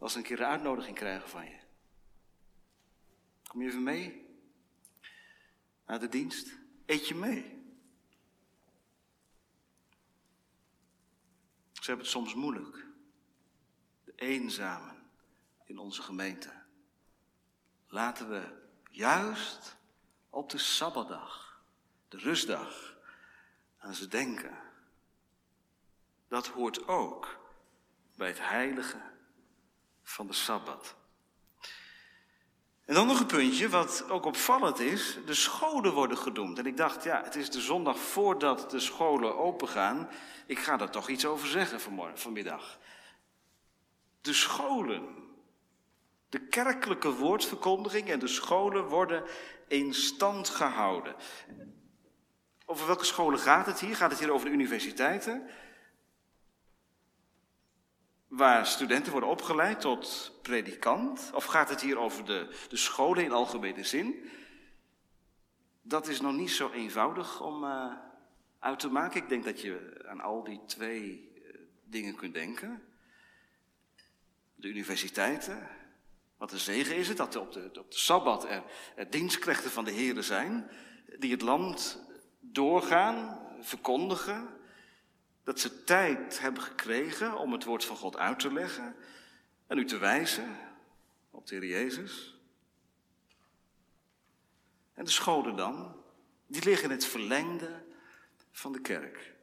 Als 0.00 0.12
ze 0.12 0.18
een 0.18 0.24
keer 0.24 0.40
een 0.40 0.46
uitnodiging 0.46 0.96
krijgen 0.96 1.28
van 1.28 1.44
je. 1.44 1.58
Kom 3.48 3.62
je 3.62 3.68
even 3.68 3.82
mee? 3.82 4.28
naar 5.90 6.00
de 6.00 6.08
dienst? 6.08 6.58
Eet 6.86 7.08
je 7.08 7.14
mee? 7.14 7.42
Ze 11.72 11.86
hebben 11.86 12.04
het 12.04 12.14
soms 12.14 12.34
moeilijk. 12.34 12.86
De 14.04 14.12
eenzamen 14.14 15.10
in 15.64 15.78
onze 15.78 16.02
gemeente. 16.02 16.52
Laten 17.86 18.28
we 18.28 18.68
juist 18.90 19.76
op 20.28 20.50
de 20.50 20.58
Sabbatdag, 20.58 21.62
de 22.08 22.16
rustdag, 22.16 22.96
aan 23.78 23.94
ze 23.94 24.08
denken. 24.08 24.58
Dat 26.28 26.46
hoort 26.46 26.88
ook 26.88 27.38
bij 28.16 28.28
het 28.28 28.48
heilige 28.48 29.00
van 30.10 30.26
de 30.26 30.32
Sabbat. 30.32 30.94
En 32.84 32.94
dan 32.94 33.06
nog 33.06 33.20
een 33.20 33.26
puntje, 33.26 33.68
wat 33.68 34.04
ook 34.08 34.24
opvallend 34.24 34.78
is. 34.78 35.18
De 35.26 35.34
scholen 35.34 35.92
worden 35.92 36.18
genoemd. 36.18 36.58
En 36.58 36.66
ik 36.66 36.76
dacht, 36.76 37.04
ja, 37.04 37.22
het 37.24 37.36
is 37.36 37.50
de 37.50 37.60
zondag 37.60 37.98
voordat 37.98 38.70
de 38.70 38.80
scholen 38.80 39.38
opengaan. 39.38 40.08
Ik 40.46 40.58
ga 40.58 40.76
daar 40.76 40.90
toch 40.90 41.08
iets 41.08 41.26
over 41.26 41.48
zeggen 41.48 41.80
vanmiddag. 42.14 42.78
De 44.20 44.32
scholen. 44.32 45.28
De 46.28 46.40
kerkelijke 46.46 47.12
woordverkondiging 47.12 48.08
en 48.08 48.18
de 48.18 48.28
scholen 48.28 48.84
worden 48.84 49.24
in 49.68 49.94
stand 49.94 50.48
gehouden. 50.48 51.14
Over 52.66 52.86
welke 52.86 53.04
scholen 53.04 53.38
gaat 53.38 53.66
het 53.66 53.80
hier? 53.80 53.96
Gaat 53.96 54.10
het 54.10 54.20
hier 54.20 54.32
over 54.32 54.46
de 54.46 54.54
universiteiten? 54.54 55.50
Waar 58.30 58.66
studenten 58.66 59.12
worden 59.12 59.30
opgeleid 59.30 59.80
tot 59.80 60.32
predikant? 60.42 61.30
Of 61.34 61.44
gaat 61.44 61.68
het 61.68 61.80
hier 61.80 61.98
over 61.98 62.24
de, 62.24 62.48
de 62.68 62.76
scholen 62.76 63.24
in 63.24 63.32
algemene 63.32 63.84
zin? 63.84 64.30
Dat 65.82 66.08
is 66.08 66.20
nog 66.20 66.32
niet 66.32 66.50
zo 66.50 66.70
eenvoudig 66.70 67.40
om 67.42 67.64
uh, 67.64 67.92
uit 68.58 68.78
te 68.78 68.88
maken. 68.88 69.22
Ik 69.22 69.28
denk 69.28 69.44
dat 69.44 69.60
je 69.60 70.04
aan 70.08 70.20
al 70.20 70.44
die 70.44 70.60
twee 70.66 71.32
uh, 71.34 71.60
dingen 71.84 72.14
kunt 72.14 72.34
denken. 72.34 72.82
De 74.54 74.68
universiteiten. 74.68 75.68
Wat 76.36 76.52
een 76.52 76.58
zegen 76.58 76.96
is 76.96 77.08
het 77.08 77.16
dat 77.16 77.36
op 77.36 77.52
de, 77.52 77.70
op 77.78 77.90
de 77.90 77.98
Sabbat 77.98 78.44
er, 78.44 78.62
er 78.96 79.10
dienstknechten 79.10 79.70
van 79.70 79.84
de 79.84 79.90
Heren 79.90 80.24
zijn. 80.24 80.70
Die 81.18 81.32
het 81.32 81.42
land 81.42 82.04
doorgaan, 82.40 83.46
verkondigen, 83.60 84.59
dat 85.44 85.60
ze 85.60 85.84
tijd 85.84 86.40
hebben 86.40 86.62
gekregen 86.62 87.38
om 87.38 87.52
het 87.52 87.64
woord 87.64 87.84
van 87.84 87.96
God 87.96 88.16
uit 88.16 88.38
te 88.38 88.52
leggen 88.52 88.96
en 89.66 89.78
u 89.78 89.84
te 89.84 89.98
wijzen 89.98 90.56
op 91.30 91.46
de 91.46 91.54
Heer 91.54 91.66
Jezus. 91.66 92.38
En 94.94 95.04
de 95.04 95.10
scholen 95.10 95.56
dan, 95.56 96.02
die 96.46 96.64
liggen 96.64 96.84
in 96.84 96.94
het 96.94 97.04
verlengde 97.04 97.84
van 98.52 98.72
de 98.72 98.80
kerk. 98.80 99.34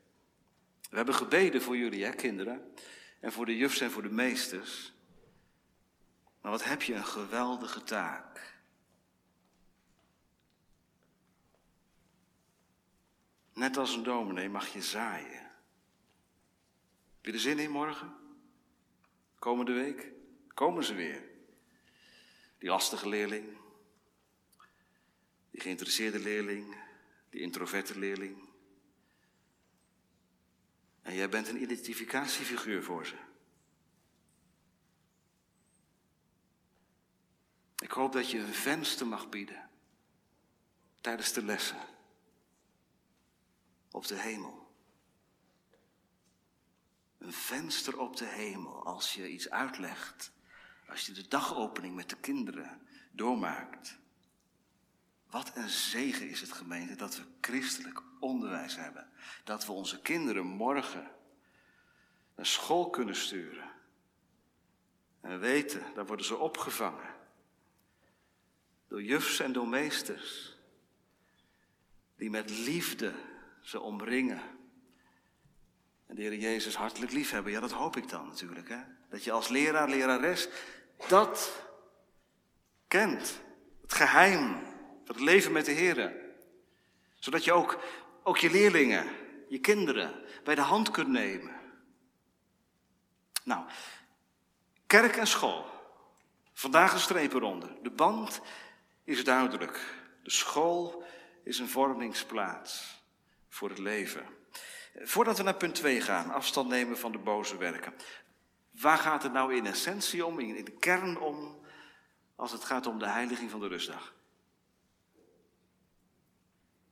We 0.89 0.95
hebben 0.95 1.15
gebeden 1.15 1.61
voor 1.61 1.77
jullie, 1.77 2.05
hè, 2.05 2.11
kinderen, 2.11 2.73
en 3.19 3.31
voor 3.31 3.45
de 3.45 3.57
jufs 3.57 3.79
en 3.79 3.91
voor 3.91 4.01
de 4.01 4.09
meesters. 4.09 4.93
Maar 6.41 6.51
wat 6.51 6.63
heb 6.63 6.81
je 6.81 6.93
een 6.93 7.05
geweldige 7.05 7.83
taak. 7.83 8.55
Net 13.53 13.77
als 13.77 13.95
een 13.95 14.03
dominee 14.03 14.49
mag 14.49 14.67
je 14.67 14.81
zaaien. 14.81 15.46
Heb 17.27 17.35
je 17.35 17.41
er 17.41 17.47
zin 17.55 17.63
in 17.63 17.71
morgen? 17.71 18.15
Komende 19.39 19.73
week? 19.73 20.11
Komen 20.47 20.83
ze 20.83 20.93
weer? 20.93 21.23
Die 22.57 22.69
lastige 22.69 23.09
leerling, 23.09 23.57
die 25.51 25.61
geïnteresseerde 25.61 26.19
leerling, 26.19 26.75
die 27.29 27.41
introverte 27.41 27.99
leerling. 27.99 28.49
En 31.01 31.15
jij 31.15 31.29
bent 31.29 31.47
een 31.47 31.61
identificatiefiguur 31.61 32.83
voor 32.83 33.05
ze. 33.05 33.15
Ik 37.77 37.91
hoop 37.91 38.11
dat 38.11 38.31
je 38.31 38.39
een 38.39 38.53
venster 38.53 39.07
mag 39.07 39.29
bieden 39.29 39.69
tijdens 41.01 41.33
de 41.33 41.43
lessen 41.43 41.81
op 43.91 44.07
de 44.07 44.19
hemel 44.19 44.66
een 47.17 47.33
venster 47.33 47.99
op 47.99 48.17
de 48.17 48.25
hemel 48.25 48.85
als 48.85 49.13
je 49.13 49.29
iets 49.29 49.49
uitlegt. 49.49 50.31
Als 50.89 51.05
je 51.05 51.11
de 51.11 51.27
dagopening 51.27 51.95
met 51.95 52.09
de 52.09 52.17
kinderen 52.17 52.87
doormaakt. 53.11 53.97
Wat 55.29 55.51
een 55.55 55.69
zegen 55.69 56.29
is 56.29 56.41
het 56.41 56.51
gemeente 56.51 56.95
dat 56.95 57.17
we 57.17 57.23
christelijk 57.41 58.01
onderwijs 58.19 58.75
hebben. 58.75 59.09
Dat 59.43 59.65
we 59.65 59.71
onze 59.71 60.01
kinderen 60.01 60.45
morgen 60.45 61.11
naar 62.35 62.45
school 62.45 62.89
kunnen 62.89 63.15
sturen. 63.15 63.69
En 65.21 65.39
weten, 65.39 65.93
daar 65.93 66.05
worden 66.05 66.25
ze 66.25 66.35
opgevangen. 66.35 67.15
Door 68.87 69.03
jufs 69.03 69.39
en 69.39 69.53
door 69.53 69.67
meesters. 69.67 70.57
Die 72.15 72.29
met 72.29 72.49
liefde 72.49 73.13
ze 73.61 73.79
omringen 73.79 74.56
en 76.07 76.15
de 76.15 76.21
Heer 76.21 76.35
Jezus 76.35 76.75
hartelijk 76.75 77.11
liefhebben. 77.11 77.51
Ja, 77.51 77.59
dat 77.59 77.71
hoop 77.71 77.95
ik 77.95 78.09
dan 78.09 78.27
natuurlijk. 78.27 78.69
Hè? 78.69 78.79
Dat 79.09 79.23
je 79.23 79.31
als 79.31 79.47
leraar, 79.47 79.89
lerares 79.89 80.49
dat 81.07 81.65
kent. 82.87 83.41
Het 83.81 83.93
geheim 83.93 84.53
van 85.05 85.15
het 85.15 85.19
leven 85.23 85.51
met 85.51 85.65
de 85.65 85.71
Heer. 85.71 86.15
Zodat 87.13 87.43
je 87.43 87.53
ook, 87.53 87.79
ook 88.23 88.37
je 88.37 88.51
leerlingen, 88.51 89.07
je 89.49 89.59
kinderen 89.59 90.23
bij 90.43 90.55
de 90.55 90.61
hand 90.61 90.91
kunt 90.91 91.07
nemen. 91.07 91.55
Nou, 93.43 93.65
kerk 94.87 95.15
en 95.15 95.27
school. 95.27 95.65
Vandaag 96.53 96.93
een 96.93 96.99
streep 96.99 97.33
eronder. 97.33 97.69
De 97.81 97.91
band 97.91 98.41
is 99.03 99.23
duidelijk. 99.23 99.79
De 100.23 100.31
school 100.31 101.03
is 101.43 101.59
een 101.59 101.69
vormingsplaats 101.69 103.03
voor 103.49 103.69
het 103.69 103.77
leven. 103.77 104.36
Voordat 105.01 105.37
we 105.37 105.43
naar 105.43 105.55
punt 105.55 105.75
2 105.75 106.01
gaan, 106.01 106.31
afstand 106.31 106.69
nemen 106.69 106.97
van 106.97 107.11
de 107.11 107.17
boze 107.17 107.57
werken. 107.57 107.93
Waar 108.71 108.97
gaat 108.97 109.23
het 109.23 109.33
nou 109.33 109.55
in 109.55 109.65
essentie 109.65 110.25
om, 110.25 110.39
in 110.39 110.65
de 110.65 110.71
kern 110.71 111.19
om, 111.19 111.59
als 112.35 112.51
het 112.51 112.63
gaat 112.63 112.85
om 112.85 112.99
de 112.99 113.07
heiliging 113.07 113.51
van 113.51 113.59
de 113.59 113.67
rustdag? 113.67 114.15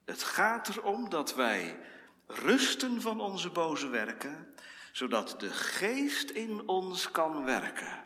Het 0.06 0.24
gaat 0.24 0.68
erom 0.68 1.10
dat 1.10 1.36
wij 1.36 1.80
rusten 2.28 3.02
van 3.02 3.22
onze 3.22 3.50
boze 3.50 3.88
werken, 3.88 4.56
zodat 4.92 5.36
de 5.40 5.50
geest 5.50 6.30
in 6.30 6.68
ons 6.68 7.12
kan 7.12 7.44
werken. 7.44 8.04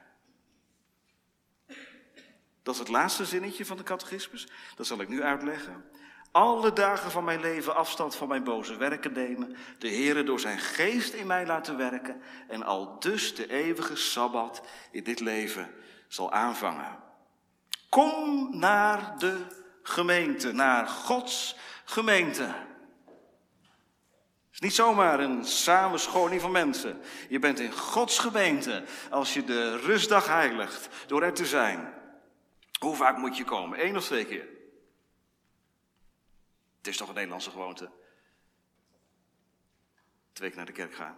Dat 2.64 2.74
is 2.74 2.80
het 2.80 2.90
laatste 2.90 3.26
zinnetje 3.26 3.66
van 3.66 3.78
de 3.78 3.84
catechismus. 3.84 4.48
Dat 4.76 4.88
zal 4.88 5.02
ik 5.02 5.08
nu 5.08 5.24
uitleggen 5.24 5.86
alle 6.32 6.74
dagen 6.74 7.12
van 7.12 7.24
mijn 7.24 7.40
leven 7.40 7.76
afstand 7.76 8.16
van 8.16 8.28
mijn 8.28 8.44
boze 8.44 8.78
werken 8.78 9.14
nemen, 9.14 9.56
de 9.78 9.90
Heere 9.90 10.24
door 10.24 10.40
zijn 10.40 10.60
geest 10.60 11.14
in 11.14 11.28
mij 11.28 11.46
laten 11.46 11.78
werken 11.78 12.22
en 12.48 12.64
al 12.64 13.00
dus 13.00 13.36
de 13.36 13.52
eeuwige 13.52 13.96
Sabbat 13.96 14.62
in 14.92 15.04
dit 15.04 15.20
leven 15.20 15.74
zal 16.08 16.32
aanvangen. 16.32 16.98
Kom 17.90 18.50
naar 18.60 19.14
de 19.18 19.46
gemeente, 19.84 20.52
naar 20.52 20.88
Gods 20.88 21.56
gemeente. 21.86 22.44
Het 22.44 24.54
is 24.54 24.60
niet 24.60 24.76
zomaar 24.76 25.20
een 25.20 25.46
samenscholing 25.46 26.42
van 26.42 26.52
mensen. 26.52 27.02
Je 27.30 27.40
bent 27.40 27.60
in 27.60 27.72
Gods 27.72 28.20
gemeente 28.20 28.84
als 29.10 29.34
je 29.34 29.44
de 29.44 29.78
rustdag 29.78 30.28
heiligt 30.28 30.90
door 31.08 31.24
er 31.24 31.34
te 31.34 31.46
zijn. 31.46 31.94
Hoe 32.80 32.96
vaak 32.96 33.18
moet 33.18 33.38
je 33.38 33.44
komen? 33.44 33.86
Eén 33.86 33.98
of 33.98 34.06
twee 34.06 34.26
keer? 34.26 34.59
Het 36.80 36.88
is 36.88 36.98
toch 36.98 37.08
een 37.08 37.14
Nederlandse 37.14 37.52
gewoonte. 37.52 37.92
Twee 40.34 40.50
keer 40.50 40.58
naar 40.58 40.66
de 40.66 40.72
kerk 40.72 40.94
gaan. 40.94 41.18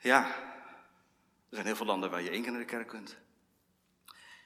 Ja, 0.00 0.26
er 1.48 1.60
zijn 1.60 1.66
heel 1.66 1.76
veel 1.76 1.86
landen 1.86 2.10
waar 2.10 2.22
je 2.22 2.30
één 2.30 2.42
keer 2.42 2.50
naar 2.50 2.60
de 2.60 2.66
kerk 2.66 2.88
kunt. 2.88 3.16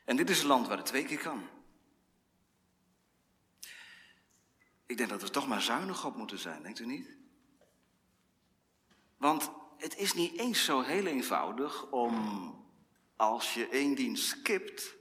En 0.04 0.16
dit 0.16 0.30
is 0.30 0.40
een 0.40 0.46
land 0.46 0.66
waar 0.66 0.76
het 0.76 0.86
twee 0.86 1.04
keer 1.04 1.18
kan. 1.18 1.48
Ik 4.86 4.96
denk 4.96 5.08
dat 5.08 5.22
we 5.22 5.30
toch 5.30 5.48
maar 5.48 5.62
zuinig 5.62 6.04
op 6.04 6.16
moeten 6.16 6.38
zijn, 6.38 6.62
denkt 6.62 6.78
u 6.78 6.86
niet? 6.86 7.16
Want 9.16 9.50
het 9.76 9.96
is 9.96 10.14
niet 10.14 10.38
eens 10.38 10.64
zo 10.64 10.80
heel 10.80 11.06
eenvoudig 11.06 11.90
om, 11.90 12.54
als 13.16 13.54
je 13.54 13.68
één 13.68 13.94
dienst 13.94 14.28
skipt, 14.28 14.97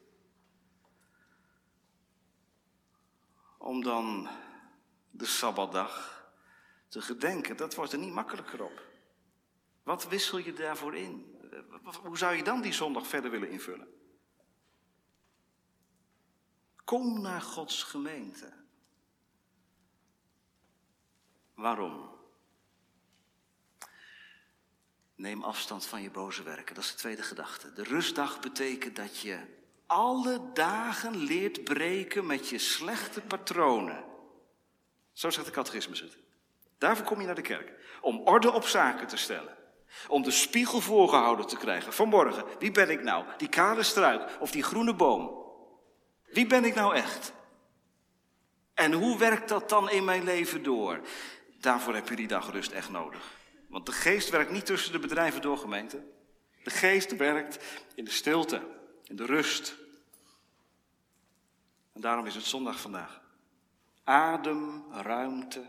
om 3.68 3.84
dan 3.84 4.28
de 5.12 5.26
Sabbatdag 5.26 6.26
te 6.88 7.02
gedenken. 7.02 7.58
Dat 7.58 7.76
wordt 7.76 7.92
er 7.92 8.00
niet 8.00 8.14
makkelijker 8.14 8.64
op. 8.64 8.82
Wat 9.84 10.08
wissel 10.08 10.38
je 10.38 10.54
daarvoor 10.54 10.96
in? 10.96 11.36
Hoe 12.04 12.18
zou 12.18 12.36
je 12.36 12.44
dan 12.44 12.62
die 12.62 12.74
zondag 12.74 13.08
verder 13.08 13.32
willen 13.32 13.50
invullen? 13.50 13.88
Kom 16.84 17.22
naar 17.22 17.42
Gods 17.42 17.84
gemeente. 17.84 18.54
Waarom? 21.54 22.16
Neem 25.16 25.44
afstand 25.44 25.86
van 25.86 26.02
je 26.02 26.12
boze 26.12 26.44
werken. 26.44 26.76
Dat 26.76 26.84
is 26.84 26.92
de 26.92 26.98
tweede 26.98 27.24
gedachte. 27.24 27.74
De 27.74 27.84
rustdag 27.84 28.40
betekent 28.40 28.96
dat 28.96 29.20
je 29.20 29.57
alle 29.88 30.40
dagen 30.54 31.18
leert 31.18 31.64
breken 31.64 32.26
met 32.26 32.50
je 32.50 32.58
slechte 32.58 33.22
patronen. 33.22 34.04
Zo 35.14 35.30
zegt 35.30 35.46
de 35.46 35.52
catechismus 35.52 36.00
het. 36.00 36.18
Daarvoor 36.78 37.06
kom 37.06 37.20
je 37.20 37.26
naar 37.26 37.36
de 37.36 37.42
kerk. 37.42 37.72
Om 38.02 38.22
orde 38.26 38.52
op 38.52 38.66
zaken 38.66 39.08
te 39.08 39.18
stellen. 39.18 39.56
Om 40.08 40.24
de 40.24 40.32
spiegel 40.32 40.82
voorgehouden 40.82 41.48
te 41.48 41.58
krijgen. 41.58 41.94
Vanmorgen, 41.94 42.46
wie 42.60 42.72
ben 42.72 42.90
ik 42.90 43.04
nou? 43.04 43.26
Die 43.38 43.50
kale 43.50 43.84
struik 43.84 44.38
of 44.40 44.52
die 44.52 44.64
groene 44.64 44.94
boom? 44.94 45.46
Wie 46.26 46.48
ben 46.48 46.66
ik 46.66 46.76
nou 46.76 46.96
echt? 46.96 47.34
En 48.74 48.94
hoe 48.94 49.18
werkt 49.18 49.50
dat 49.50 49.70
dan 49.70 49.90
in 49.90 50.04
mijn 50.04 50.24
leven 50.24 50.64
door? 50.64 51.02
Daarvoor 51.60 51.94
heb 51.94 52.10
je 52.10 52.16
die 52.16 52.28
dag 52.28 52.52
rust 52.52 52.72
echt 52.72 52.90
nodig. 52.90 53.36
Want 53.70 53.86
de 53.86 53.92
geest 53.92 54.30
werkt 54.30 54.52
niet 54.52 54.66
tussen 54.66 54.92
de 54.92 55.00
bedrijven 55.00 55.42
door, 55.42 55.58
gemeente. 55.58 56.06
De 56.64 56.70
geest 56.70 57.16
werkt 57.16 57.64
in 57.96 58.04
de 58.04 58.12
stilte, 58.12 58.62
in 59.08 59.16
de 59.16 59.26
rust. 59.26 59.76
En 61.94 62.02
daarom 62.02 62.26
is 62.26 62.36
het 62.36 62.44
zondag 62.44 62.80
vandaag. 62.80 63.22
Adem, 64.04 64.94
ruimte 64.94 65.68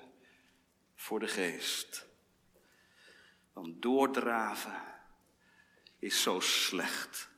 voor 0.94 1.20
de 1.20 1.28
geest. 1.28 2.06
Want 3.52 3.82
doordraven 3.82 4.82
is 5.98 6.22
zo 6.22 6.40
slecht. 6.40 7.28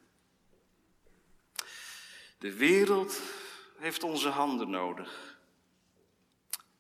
De 2.39 2.55
wereld 2.55 3.21
heeft 3.79 4.03
onze 4.03 4.29
handen 4.29 4.71
nodig. 4.71 5.39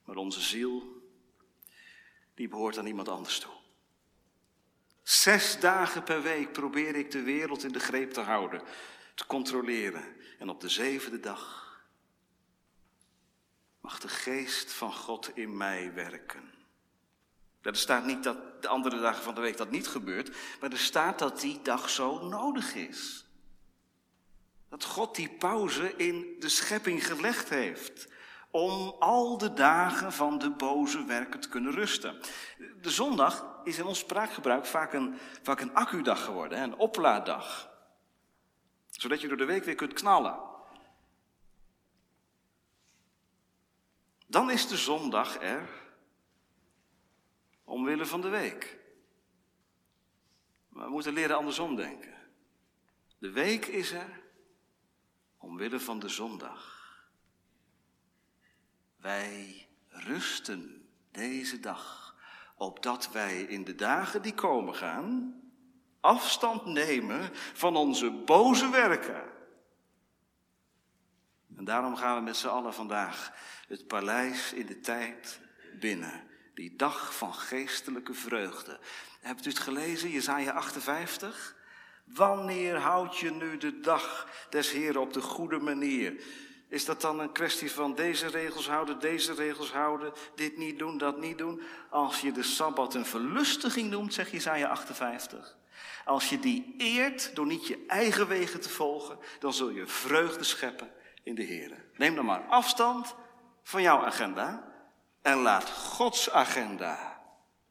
Maar 0.05 0.17
onze 0.17 0.41
ziel, 0.41 1.03
die 2.35 2.49
behoort 2.49 2.79
aan 2.79 2.87
iemand 2.87 3.09
anders 3.09 3.39
toe. 3.39 3.53
Zes 5.03 5.61
dagen 5.61 6.03
per 6.03 6.23
week 6.23 6.53
probeer 6.53 6.97
ik 6.97 7.11
de 7.11 7.23
wereld 7.23 7.65
in 7.65 7.73
de 7.73 7.81
greep 7.81 8.13
te 8.13 8.21
houden, 8.21 8.63
te 9.21 9.27
controleren. 9.27 10.05
En 10.39 10.49
op 10.49 10.61
de 10.61 10.69
zevende 10.69 11.21
dag 11.21 11.69
mag 13.81 14.01
de 14.01 14.09
geest 14.09 14.73
van 14.73 14.93
God 14.93 15.37
in 15.37 15.57
mij 15.57 15.95
werken. 15.95 16.51
Er 17.61 17.77
staat 17.77 18.05
niet 18.05 18.23
dat 18.23 18.63
de 18.63 18.69
andere 18.69 19.01
dagen 19.01 19.23
van 19.23 19.35
de 19.35 19.41
week 19.41 19.57
dat 19.57 19.71
niet 19.71 19.89
gebeurt, 19.89 20.37
maar 20.61 20.71
er 20.71 20.79
staat 20.79 21.19
dat 21.19 21.41
die 21.41 21.63
dag 21.63 21.91
zo 21.91 22.29
nodig 22.29 22.75
is. 22.75 23.27
Dat 24.69 24.85
God 24.85 25.17
die 25.17 25.31
pauze 25.31 25.97
in 25.97 26.37
de 26.39 26.49
schepping 26.49 27.07
gelegd 27.07 27.49
heeft 27.49 28.09
om 28.51 28.95
al 28.99 29.39
de 29.39 29.53
dagen 29.53 30.13
van 30.13 30.39
de 30.39 30.51
boze 30.51 31.05
werken 31.05 31.41
te 31.41 31.49
kunnen 31.49 31.73
rusten. 31.73 32.21
De 32.81 32.91
zondag 32.91 33.61
is 33.65 33.79
in 33.79 33.85
ons 33.85 33.99
spraakgebruik 33.99 34.67
vaak 34.67 34.93
een, 34.93 35.19
vaak 35.43 35.61
een 35.61 35.75
accudag 35.75 36.25
geworden, 36.25 36.63
een 36.63 36.77
oplaaddag. 36.77 37.70
Zodat 39.01 39.21
je 39.21 39.29
door 39.29 39.37
de 39.37 39.45
week 39.45 39.65
weer 39.65 39.75
kunt 39.75 39.93
knallen. 39.93 40.41
Dan 44.27 44.51
is 44.51 44.69
de 44.69 44.77
zondag 44.77 45.41
er 45.41 45.69
omwille 47.65 48.07
van 48.07 48.21
de 48.21 48.29
week. 48.29 48.79
Maar 50.69 50.85
we 50.85 50.91
moeten 50.91 51.13
leren 51.13 51.37
andersom 51.37 51.77
denken. 51.77 52.15
De 53.19 53.31
week 53.31 53.67
is 53.67 53.91
er 53.91 54.23
omwille 55.39 55.81
van 55.81 55.99
de 55.99 56.09
zondag. 56.09 56.95
Wij 58.97 59.69
rusten 59.89 60.89
deze 61.11 61.61
dag, 61.61 62.17
opdat 62.57 63.13
wij 63.13 63.43
in 63.43 63.65
de 63.65 63.75
dagen 63.75 64.23
die 64.23 64.35
komen 64.35 64.75
gaan 64.75 65.40
afstand 66.01 66.65
nemen 66.65 67.31
van 67.53 67.77
onze 67.77 68.11
boze 68.11 68.71
werken. 68.71 69.23
En 71.57 71.65
daarom 71.65 71.97
gaan 71.97 72.17
we 72.17 72.23
met 72.23 72.37
z'n 72.37 72.47
allen 72.47 72.75
vandaag 72.75 73.33
het 73.69 73.87
paleis 73.87 74.53
in 74.53 74.67
de 74.67 74.81
tijd 74.81 75.41
binnen. 75.79 76.29
Die 76.55 76.77
dag 76.77 77.17
van 77.17 77.35
geestelijke 77.35 78.15
vreugde. 78.15 78.79
Hebt 79.21 79.47
u 79.47 79.49
het 79.49 79.59
gelezen, 79.59 80.11
Jezaja 80.11 80.53
58? 80.53 81.57
Wanneer 82.05 82.77
houd 82.77 83.19
je 83.19 83.31
nu 83.31 83.57
de 83.57 83.81
dag 83.81 84.29
des 84.51 84.71
Heren 84.71 85.01
op 85.01 85.13
de 85.13 85.21
goede 85.21 85.59
manier? 85.59 86.23
Is 86.69 86.85
dat 86.85 87.01
dan 87.01 87.21
een 87.21 87.33
kwestie 87.33 87.71
van 87.71 87.95
deze 87.95 88.27
regels 88.27 88.69
houden, 88.69 88.99
deze 88.99 89.35
regels 89.35 89.73
houden, 89.73 90.13
dit 90.35 90.57
niet 90.57 90.79
doen, 90.79 90.99
dat 90.99 91.21
niet 91.21 91.39
doen? 91.39 91.63
Als 91.91 92.21
je 92.21 92.33
de 92.33 92.43
Sabbat 92.43 92.95
een 92.95 93.07
verlustiging 93.07 93.91
noemt, 93.91 94.15
zegt 94.15 94.31
Jezaja 94.31 94.69
58. 94.69 95.59
Als 96.05 96.29
je 96.29 96.39
die 96.39 96.75
eert 96.79 97.35
door 97.35 97.47
niet 97.47 97.67
je 97.67 97.85
eigen 97.87 98.29
wegen 98.29 98.61
te 98.61 98.69
volgen, 98.69 99.19
dan 99.39 99.53
zul 99.53 99.69
je 99.71 99.87
vreugde 99.87 100.45
scheppen 100.45 100.93
in 101.23 101.35
de 101.35 101.43
Heer. 101.43 101.85
Neem 101.97 102.15
dan 102.15 102.25
maar 102.25 102.47
afstand 102.47 103.15
van 103.63 103.83
jouw 103.83 104.05
agenda 104.05 104.73
en 105.23 105.39
laat 105.39 105.71
Gods 105.71 106.31
agenda 106.31 107.23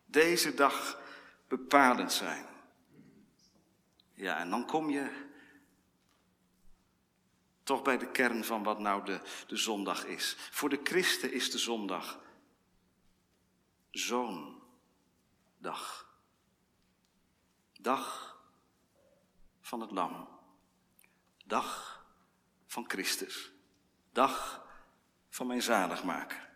deze 0.06 0.54
dag 0.54 1.02
bepalend 1.48 2.14
zijn. 2.14 2.46
Ja, 4.14 4.38
en 4.38 4.50
dan 4.50 4.66
kom 4.66 4.90
je 4.90 5.28
toch 7.64 7.82
bij 7.82 7.98
de 7.98 8.12
kern 8.12 8.44
van 8.44 8.64
wat 8.64 8.80
nou 8.80 9.06
de, 9.06 9.22
de 9.48 9.58
zondag 9.58 10.06
is. 10.06 10.36
Voor 10.52 10.70
de 10.70 10.80
christen 10.84 11.34
is 11.34 11.52
de 11.52 11.58
zondag 11.58 12.20
zo'n 13.92 14.62
dag. 15.58 16.09
Dag 17.82 18.38
van 19.62 19.82
het 19.82 19.92
lam. 19.92 20.28
Dag 21.46 22.02
van 22.68 22.86
Christus. 22.88 23.52
Dag 24.14 24.66
van 25.30 25.48
mijn 25.48 25.62
zaligmaker. 25.62 26.50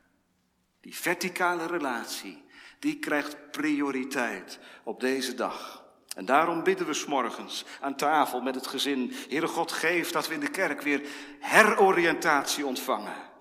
Die 0.81 0.95
verticale 0.95 1.65
relatie, 1.65 2.45
die 2.79 2.99
krijgt 2.99 3.51
prioriteit 3.51 4.59
op 4.83 4.99
deze 4.99 5.33
dag. 5.33 5.83
En 6.15 6.25
daarom 6.25 6.63
bidden 6.63 6.87
we 6.87 6.93
s'morgens 6.93 7.65
aan 7.81 7.95
tafel 7.95 8.41
met 8.41 8.55
het 8.55 8.67
gezin. 8.67 9.13
Heere 9.29 9.47
God, 9.47 9.71
geef 9.71 10.11
dat 10.11 10.27
we 10.27 10.33
in 10.33 10.39
de 10.39 10.51
kerk 10.51 10.81
weer 10.81 11.07
heroriëntatie 11.39 12.65
ontvangen. 12.65 13.31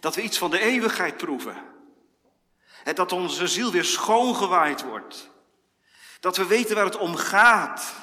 Dat 0.00 0.14
we 0.14 0.22
iets 0.22 0.38
van 0.38 0.50
de 0.50 0.60
eeuwigheid 0.60 1.16
proeven. 1.16 1.62
En 2.84 2.94
dat 2.94 3.12
onze 3.12 3.48
ziel 3.48 3.70
weer 3.70 3.84
schoongewaaid 3.84 4.82
wordt. 4.82 5.32
Dat 6.24 6.36
we 6.36 6.46
weten 6.46 6.74
waar 6.74 6.84
het 6.84 6.96
om 6.96 7.16
gaat. 7.16 7.94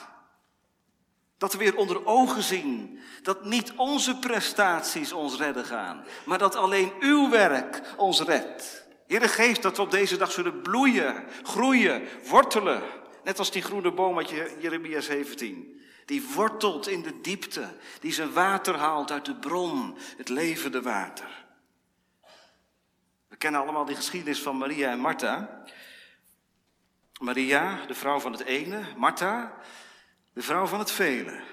Dat 1.37 1.51
we 1.51 1.57
weer 1.57 1.75
onder 1.75 2.05
ogen 2.05 2.43
zien 2.43 2.99
dat 3.21 3.45
niet 3.45 3.73
onze 3.75 4.17
prestaties 4.17 5.11
ons 5.11 5.37
redden 5.37 5.65
gaan, 5.65 6.05
maar 6.25 6.37
dat 6.37 6.55
alleen 6.55 6.91
uw 6.99 7.29
werk 7.29 7.81
ons 7.97 8.21
redt. 8.21 8.85
Heere, 9.07 9.27
geef 9.27 9.59
dat 9.59 9.75
we 9.75 9.81
op 9.81 9.91
deze 9.91 10.17
dag 10.17 10.31
zullen 10.31 10.61
bloeien, 10.61 11.23
groeien, 11.43 12.07
wortelen 12.27 12.83
Net 13.23 13.39
als 13.39 13.51
die 13.51 13.61
groene 13.61 13.91
boom 13.91 14.17
uit 14.17 14.29
Jeremia 14.59 14.99
17. 14.99 15.81
Die 16.05 16.29
wortelt 16.35 16.87
in 16.87 17.01
de 17.01 17.21
diepte, 17.21 17.67
die 17.99 18.13
zijn 18.13 18.33
water 18.33 18.75
haalt 18.75 19.11
uit 19.11 19.25
de 19.25 19.35
bron, 19.35 19.97
het 20.17 20.29
levende 20.29 20.81
water. 20.81 21.45
We 23.27 23.35
kennen 23.35 23.61
allemaal 23.61 23.85
die 23.85 23.95
geschiedenis 23.95 24.41
van 24.41 24.57
Maria 24.57 24.91
en 24.91 24.99
Martha. 24.99 25.63
Maria, 27.21 27.85
de 27.85 27.93
vrouw 27.93 28.19
van 28.19 28.31
het 28.31 28.41
ene, 28.41 28.95
Martha, 28.97 29.61
de 30.33 30.41
vrouw 30.41 30.65
van 30.65 30.79
het 30.79 30.91
vele. 30.91 31.43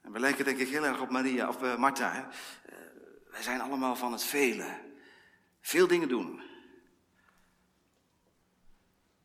En 0.00 0.12
we 0.12 0.18
lijken 0.18 0.44
denk 0.44 0.58
ik 0.58 0.68
heel 0.68 0.84
erg 0.84 1.00
op 1.00 1.10
Maria, 1.10 1.48
of 1.48 1.62
uh, 1.62 1.76
Martha. 1.76 2.28
Uh, 2.28 2.76
wij 3.30 3.42
zijn 3.42 3.60
allemaal 3.60 3.96
van 3.96 4.12
het 4.12 4.24
vele. 4.24 4.80
Veel 5.60 5.86
dingen 5.86 6.08
doen. 6.08 6.42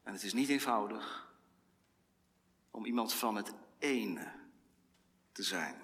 En 0.03 0.13
het 0.13 0.23
is 0.23 0.33
niet 0.33 0.49
eenvoudig 0.49 1.33
om 2.71 2.85
iemand 2.85 3.13
van 3.13 3.35
het 3.35 3.53
ene 3.79 4.31
te 5.31 5.43
zijn. 5.43 5.81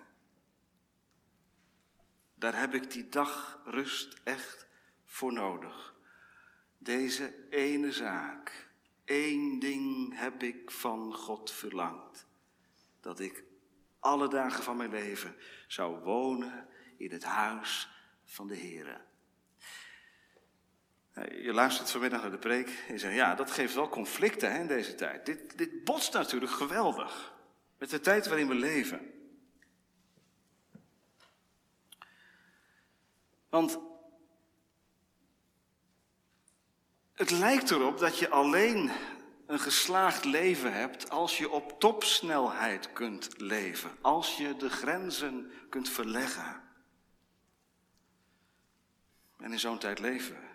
Daar 2.36 2.60
heb 2.60 2.74
ik 2.74 2.92
die 2.92 3.10
dag 3.10 3.62
rust 3.66 4.20
echt 4.24 4.68
voor 5.06 5.34
nodig. 5.34 5.94
Deze 6.84 7.34
ene 7.50 7.92
zaak, 7.92 8.70
één 9.06 9.60
ding 9.60 10.18
heb 10.20 10.44
ik 10.44 10.72
van 10.72 11.14
God 11.14 11.52
verlangd. 11.52 12.28
Dat 13.00 13.20
ik 13.20 13.44
alle 14.00 14.28
dagen 14.28 14.64
van 14.64 14.78
mijn 14.78 14.90
leven 14.90 15.36
zou 15.68 16.00
wonen 16.00 16.68
in 16.98 17.12
het 17.12 17.24
huis 17.24 17.90
van 18.26 18.48
de 18.48 18.56
Heer. 18.56 19.02
Je 21.32 21.54
luistert 21.54 21.92
vanmiddag 21.92 22.22
naar 22.22 22.32
de 22.32 22.38
preek 22.38 22.68
en 22.88 22.94
je 22.94 23.00
zegt, 23.00 23.16
ja, 23.16 23.36
dat 23.36 23.52
geeft 23.52 23.74
wel 23.74 23.90
conflicten 23.90 24.52
hè, 24.52 24.60
in 24.60 24.68
deze 24.68 24.96
tijd. 24.96 25.26
Dit, 25.26 25.58
dit 25.58 25.84
botst 25.84 26.14
natuurlijk 26.14 26.52
geweldig 26.52 27.34
met 27.78 27.90
de 27.90 28.00
tijd 28.00 28.28
waarin 28.28 28.48
we 28.48 28.56
leven. 28.56 29.14
Want 33.50 33.91
het 37.22 37.32
lijkt 37.32 37.72
erop 37.72 38.00
dat 38.00 38.20
je 38.20 38.30
alleen 38.30 38.92
een 39.46 39.60
geslaagd 39.60 40.26
leven 40.26 40.74
hebt 40.74 41.10
als 41.10 41.38
je 41.38 41.50
op 41.50 41.80
topsnelheid 41.80 42.94
kunt 42.94 43.42
leven, 43.42 43.92
als 44.02 44.38
je 44.38 44.56
de 44.56 44.70
grenzen 44.70 45.52
kunt 45.70 45.90
verleggen. 45.90 46.62
En 49.38 49.52
in 49.52 49.60
zo'n 49.60 49.78
tijd 49.78 50.00
leven 50.00 50.36
we. 50.36 50.48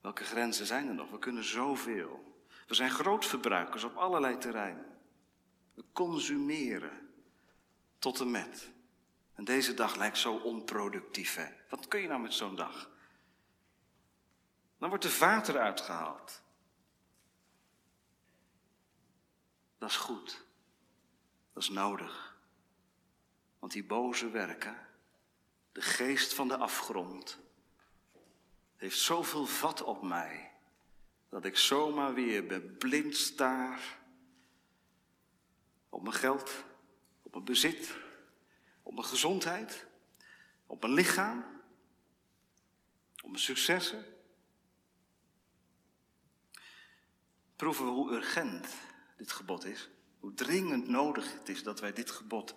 Welke 0.00 0.24
grenzen 0.24 0.66
zijn 0.66 0.88
er 0.88 0.94
nog? 0.94 1.10
We 1.10 1.18
kunnen 1.18 1.44
zoveel. 1.44 2.44
We 2.66 2.74
zijn 2.74 2.90
grootverbruikers 2.90 3.84
op 3.84 3.96
allerlei 3.96 4.38
terreinen. 4.38 4.86
We 5.74 5.84
consumeren 5.92 7.08
tot 7.98 8.20
en 8.20 8.30
met. 8.30 8.70
En 9.34 9.44
deze 9.44 9.74
dag 9.74 9.96
lijkt 9.96 10.18
zo 10.18 10.34
onproductief. 10.34 11.34
Hè? 11.34 11.46
Wat 11.68 11.88
kun 11.88 12.00
je 12.00 12.08
nou 12.08 12.20
met 12.20 12.34
zo'n 12.34 12.56
dag? 12.56 12.91
Dan 14.82 14.90
wordt 14.90 15.06
de 15.06 15.10
vaat 15.10 15.48
eruit 15.48 15.80
gehaald. 15.80 16.42
Dat 19.78 19.90
is 19.90 19.96
goed. 19.96 20.44
Dat 21.52 21.62
is 21.62 21.68
nodig. 21.68 22.36
Want 23.58 23.72
die 23.72 23.84
boze 23.84 24.30
werken, 24.30 24.86
de 25.72 25.80
geest 25.80 26.34
van 26.34 26.48
de 26.48 26.56
afgrond, 26.56 27.38
heeft 28.76 28.98
zoveel 28.98 29.46
vat 29.46 29.82
op 29.82 30.02
mij, 30.02 30.52
dat 31.28 31.44
ik 31.44 31.56
zomaar 31.56 32.14
weer 32.14 32.46
ben 32.46 32.76
blind 32.76 33.16
staar 33.16 33.98
op 35.88 36.02
mijn 36.02 36.14
geld, 36.14 36.64
op 37.22 37.32
mijn 37.32 37.44
bezit, 37.44 37.96
op 38.82 38.92
mijn 38.94 39.06
gezondheid, 39.06 39.86
op 40.66 40.80
mijn 40.80 40.94
lichaam, 40.94 41.60
op 43.22 43.30
mijn 43.30 43.42
successen. 43.42 44.11
Proeven 47.62 47.84
we 47.84 47.90
hoe 47.90 48.12
urgent 48.12 48.66
dit 49.16 49.32
gebod 49.32 49.64
is, 49.64 49.90
hoe 50.18 50.34
dringend 50.34 50.88
nodig 50.88 51.32
het 51.32 51.48
is 51.48 51.62
dat 51.62 51.80
wij 51.80 51.92
dit 51.92 52.10
gebod 52.10 52.54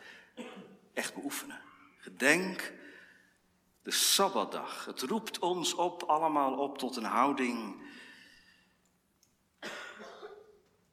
echt 0.94 1.13
beoefenen. 1.13 1.62
Gedenk 1.98 2.74
de 3.82 3.91
Sabbatdag. 3.91 4.86
Het 4.86 5.02
roept 5.02 5.39
ons 5.39 5.74
op, 5.74 6.04
allemaal 6.04 6.58
op, 6.58 6.78
tot 6.78 6.96
een 6.96 7.04
houding 7.04 7.88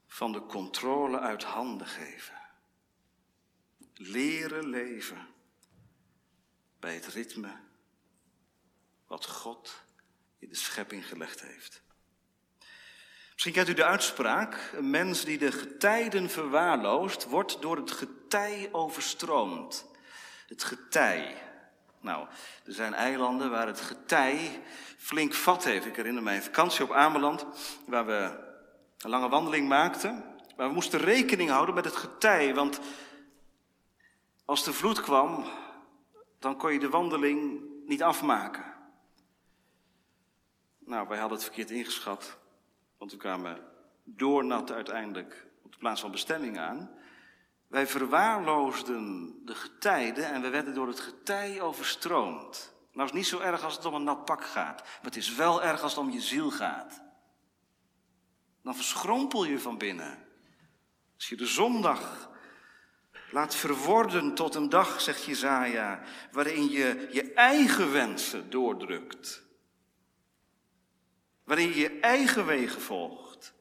van 0.06 0.32
de 0.32 0.46
controle 0.46 1.18
uit 1.18 1.42
handen 1.42 1.86
geven. 1.86 2.40
Leren 3.94 4.66
leven 4.66 5.28
bij 6.80 6.94
het 6.94 7.06
ritme 7.06 7.60
wat 9.06 9.26
God 9.26 9.84
in 10.38 10.48
de 10.48 10.54
schepping 10.54 11.06
gelegd 11.06 11.40
heeft. 11.40 11.82
Misschien 13.42 13.64
kent 13.64 13.78
u 13.78 13.82
de 13.82 13.88
uitspraak: 13.88 14.72
een 14.76 14.90
mens 14.90 15.24
die 15.24 15.38
de 15.38 15.52
getijden 15.52 16.30
verwaarloost, 16.30 17.28
wordt 17.28 17.62
door 17.62 17.76
het 17.76 17.90
getij 17.90 18.68
overstroomd. 18.72 19.86
Het 20.48 20.64
getij. 20.64 21.36
Nou, 22.00 22.26
er 22.64 22.72
zijn 22.72 22.94
eilanden 22.94 23.50
waar 23.50 23.66
het 23.66 23.80
getij 23.80 24.62
flink 24.98 25.34
vat 25.34 25.64
heeft. 25.64 25.86
Ik 25.86 25.96
herinner 25.96 26.22
mij 26.22 26.36
een 26.36 26.42
vakantie 26.42 26.84
op 26.84 26.92
Ameland, 26.92 27.46
waar 27.86 28.06
we 28.06 28.38
een 28.98 29.10
lange 29.10 29.28
wandeling 29.28 29.68
maakten. 29.68 30.24
Maar 30.56 30.68
we 30.68 30.74
moesten 30.74 31.00
rekening 31.00 31.50
houden 31.50 31.74
met 31.74 31.84
het 31.84 31.96
getij, 31.96 32.54
want 32.54 32.80
als 34.44 34.64
de 34.64 34.72
vloed 34.72 35.00
kwam, 35.00 35.44
dan 36.38 36.56
kon 36.56 36.72
je 36.72 36.78
de 36.78 36.88
wandeling 36.88 37.62
niet 37.86 38.02
afmaken. 38.02 38.64
Nou, 40.78 41.08
wij 41.08 41.18
hadden 41.18 41.36
het 41.36 41.46
verkeerd 41.46 41.70
ingeschat, 41.70 42.40
want 43.02 43.14
we 43.14 43.20
kwamen 43.20 43.58
doornat 44.04 44.72
uiteindelijk 44.72 45.46
op 45.62 45.72
de 45.72 45.78
plaats 45.78 46.00
van 46.00 46.10
bestemming 46.10 46.58
aan. 46.58 46.90
Wij 47.66 47.86
verwaarloosden 47.86 49.34
de 49.44 49.54
getijden 49.54 50.24
en 50.24 50.42
we 50.42 50.48
werden 50.48 50.74
door 50.74 50.86
het 50.86 51.00
getij 51.00 51.60
overstroomd. 51.60 52.74
Nou 52.92 53.08
is 53.08 53.14
niet 53.14 53.26
zo 53.26 53.40
erg 53.40 53.64
als 53.64 53.76
het 53.76 53.84
om 53.84 53.94
een 53.94 54.04
nat 54.04 54.24
pak 54.24 54.44
gaat, 54.44 54.80
maar 54.80 55.00
het 55.02 55.16
is 55.16 55.34
wel 55.34 55.62
erg 55.62 55.82
als 55.82 55.94
het 55.94 56.00
om 56.00 56.10
je 56.10 56.20
ziel 56.20 56.50
gaat. 56.50 57.02
Dan 58.62 58.74
verschrompel 58.74 59.44
je 59.44 59.58
van 59.58 59.78
binnen. 59.78 60.18
Als 61.14 61.28
je 61.28 61.36
de 61.36 61.46
zondag 61.46 62.30
laat 63.30 63.54
verworden 63.54 64.34
tot 64.34 64.54
een 64.54 64.68
dag, 64.68 65.00
zegt 65.00 65.24
Jezaja, 65.24 66.00
waarin 66.32 66.70
je 66.70 67.08
je 67.12 67.32
eigen 67.32 67.92
wensen 67.92 68.50
doordrukt. 68.50 69.50
Waarin 71.44 71.68
je 71.68 71.74
je 71.74 72.00
eigen 72.00 72.46
wegen 72.46 72.80
volgt. 72.80 73.54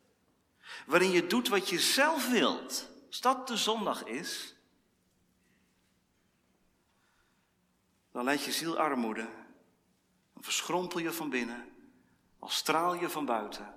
Waarin 0.86 1.12
je 1.12 1.28
doet 1.28 1.48
wat 1.48 1.70
je 1.70 1.80
zelf 1.80 2.30
wilt. 2.30 2.90
Als 3.08 3.22
dat 3.22 3.48
de 3.48 3.58
zondag 3.58 4.04
is, 4.04 4.56
dan 8.12 8.24
leidt 8.24 8.44
je 8.44 8.52
ziel 8.52 8.78
armoede. 8.78 9.30
Dan 10.34 10.44
verschrompel 10.44 11.00
je 11.00 11.12
van 11.12 11.30
binnen, 11.30 11.70
al 12.40 12.50
straal 12.50 12.94
je 12.94 13.10
van 13.10 13.26
buiten. 13.26 13.76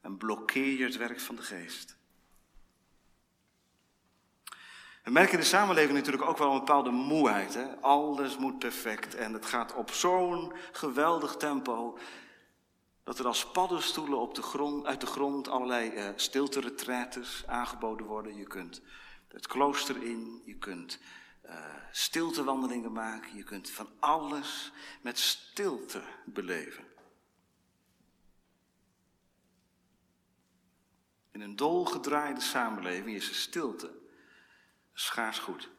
En 0.00 0.16
blokkeer 0.16 0.78
je 0.78 0.84
het 0.84 0.96
werk 0.96 1.20
van 1.20 1.36
de 1.36 1.42
geest. 1.42 1.99
We 5.04 5.10
merken 5.10 5.32
in 5.32 5.40
de 5.40 5.46
samenleving 5.46 5.92
natuurlijk 5.92 6.28
ook 6.28 6.38
wel 6.38 6.52
een 6.52 6.58
bepaalde 6.58 6.90
moeheid. 6.90 7.54
Hè? 7.54 7.76
Alles 7.80 8.36
moet 8.36 8.58
perfect 8.58 9.14
en 9.14 9.32
het 9.32 9.46
gaat 9.46 9.74
op 9.74 9.90
zo'n 9.90 10.52
geweldig 10.72 11.36
tempo 11.36 11.98
dat 13.04 13.18
er 13.18 13.26
als 13.26 13.50
paddenstoelen 13.50 14.18
op 14.18 14.34
de 14.34 14.42
grond, 14.42 14.86
uit 14.86 15.00
de 15.00 15.06
grond 15.06 15.48
allerlei 15.48 15.92
uh, 15.94 16.08
stilte 16.16 17.44
aangeboden 17.46 18.06
worden. 18.06 18.36
Je 18.36 18.46
kunt 18.46 18.82
het 19.28 19.46
klooster 19.46 20.02
in, 20.02 20.42
je 20.44 20.58
kunt 20.58 20.98
uh, 21.44 21.52
stiltewandelingen 21.90 22.92
maken, 22.92 23.36
je 23.36 23.42
kunt 23.42 23.70
van 23.70 23.88
alles 23.98 24.72
met 25.02 25.18
stilte 25.18 26.02
beleven. 26.24 26.84
In 31.32 31.40
een 31.40 31.56
dolgedraaide 31.56 32.40
samenleving 32.40 33.16
is 33.16 33.28
er 33.28 33.34
stilte 33.34 33.99
schaars 35.00 35.38
goed. 35.38 35.70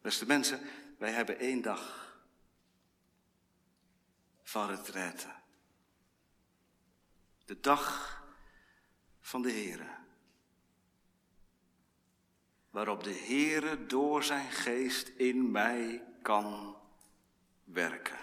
Beste 0.00 0.26
mensen, 0.26 0.60
wij 0.98 1.10
hebben 1.10 1.38
één 1.38 1.62
dag 1.62 2.12
van 4.42 4.68
retraite. 4.68 5.34
De 7.44 7.60
dag 7.60 8.16
van 9.20 9.42
de 9.42 9.50
Heere. 9.50 9.96
Waarop 12.70 13.04
de 13.04 13.14
Heere 13.14 13.86
door 13.86 14.24
zijn 14.24 14.50
geest 14.50 15.08
in 15.08 15.50
mij 15.50 16.04
kan 16.22 16.76
werken. 17.64 18.18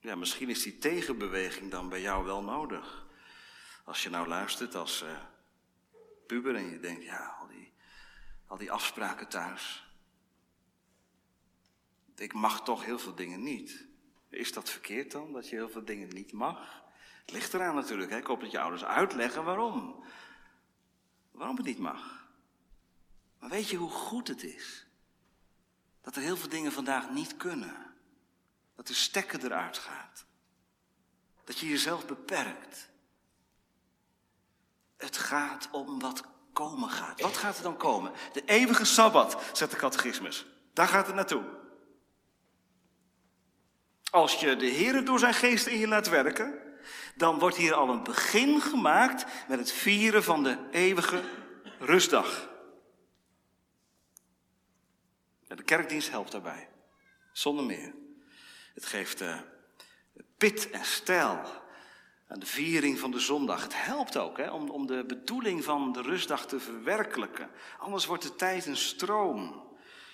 Ja, 0.00 0.14
misschien 0.14 0.48
is 0.48 0.62
die 0.62 0.78
tegenbeweging 0.78 1.70
dan 1.70 1.88
bij 1.88 2.00
jou 2.00 2.24
wel 2.24 2.42
nodig. 2.42 3.06
Als 3.84 4.02
je 4.02 4.10
nou 4.10 4.28
luistert 4.28 4.74
als 4.74 5.02
uh, 5.02 5.24
puber 6.26 6.54
en 6.54 6.70
je 6.70 6.80
denkt, 6.80 7.04
ja, 7.04 7.36
al 7.40 7.46
die, 7.46 7.72
al 8.46 8.56
die 8.56 8.72
afspraken 8.72 9.28
thuis. 9.28 9.90
Ik 12.16 12.32
mag 12.32 12.64
toch 12.64 12.84
heel 12.84 12.98
veel 12.98 13.14
dingen 13.14 13.42
niet. 13.42 13.86
Is 14.28 14.52
dat 14.52 14.70
verkeerd 14.70 15.12
dan, 15.12 15.32
dat 15.32 15.48
je 15.48 15.56
heel 15.56 15.70
veel 15.70 15.84
dingen 15.84 16.08
niet 16.08 16.32
mag? 16.32 16.84
Het 17.20 17.32
ligt 17.32 17.54
eraan 17.54 17.74
natuurlijk. 17.74 18.10
Hè? 18.10 18.16
Ik 18.16 18.26
hoop 18.26 18.40
dat 18.40 18.50
je 18.50 18.60
ouders 18.60 18.84
uitleggen 18.84 19.44
waarom. 19.44 20.04
Waarom 21.30 21.56
het 21.56 21.66
niet 21.66 21.78
mag. 21.78 22.28
Maar 23.38 23.50
weet 23.50 23.68
je 23.68 23.76
hoe 23.76 23.90
goed 23.90 24.28
het 24.28 24.42
is? 24.42 24.86
Dat 26.00 26.16
er 26.16 26.22
heel 26.22 26.36
veel 26.36 26.48
dingen 26.48 26.72
vandaag 26.72 27.10
niet 27.10 27.36
kunnen. 27.36 27.94
Dat 28.74 28.86
de 28.86 28.94
stekker 28.94 29.44
eruit 29.44 29.78
gaat. 29.78 30.26
Dat 31.44 31.58
je 31.58 31.68
jezelf 31.68 32.06
beperkt. 32.06 32.90
Het 34.96 35.16
gaat 35.16 35.68
om 35.72 35.98
wat 36.00 36.22
komen 36.52 36.90
gaat. 36.90 37.20
Wat 37.20 37.36
gaat 37.36 37.56
er 37.56 37.62
dan 37.62 37.76
komen? 37.76 38.12
De 38.32 38.44
eeuwige 38.44 38.84
sabbat, 38.84 39.42
zegt 39.52 39.70
de 39.70 39.76
catechismus. 39.76 40.46
Daar 40.72 40.88
gaat 40.88 41.06
het 41.06 41.14
naartoe. 41.14 41.44
Als 44.10 44.34
je 44.34 44.56
de 44.56 44.66
Heer 44.66 45.04
door 45.04 45.18
zijn 45.18 45.34
geest 45.34 45.66
in 45.66 45.78
je 45.78 45.88
laat 45.88 46.08
werken, 46.08 46.66
dan 47.16 47.38
wordt 47.38 47.56
hier 47.56 47.74
al 47.74 47.88
een 47.88 48.02
begin 48.02 48.60
gemaakt 48.60 49.24
met 49.48 49.58
het 49.58 49.72
vieren 49.72 50.24
van 50.24 50.42
de 50.42 50.58
eeuwige 50.70 51.22
rustdag. 51.78 52.48
De 55.48 55.62
kerkdienst 55.62 56.10
helpt 56.10 56.32
daarbij, 56.32 56.68
zonder 57.32 57.64
meer. 57.64 57.94
Het 58.74 58.86
geeft 58.86 59.20
uh, 59.20 59.40
pit 60.36 60.70
en 60.70 60.84
stijl 60.84 61.64
aan 62.26 62.38
de 62.38 62.46
viering 62.46 62.98
van 62.98 63.10
de 63.10 63.20
zondag. 63.20 63.62
Het 63.62 63.84
helpt 63.84 64.16
ook 64.16 64.36
hè, 64.36 64.50
om, 64.50 64.70
om 64.70 64.86
de 64.86 65.04
bedoeling 65.04 65.64
van 65.64 65.92
de 65.92 66.02
rustdag 66.02 66.46
te 66.46 66.60
verwerkelijken. 66.60 67.50
Anders 67.78 68.06
wordt 68.06 68.22
de 68.22 68.34
tijd 68.34 68.66
een 68.66 68.76
stroom 68.76 69.64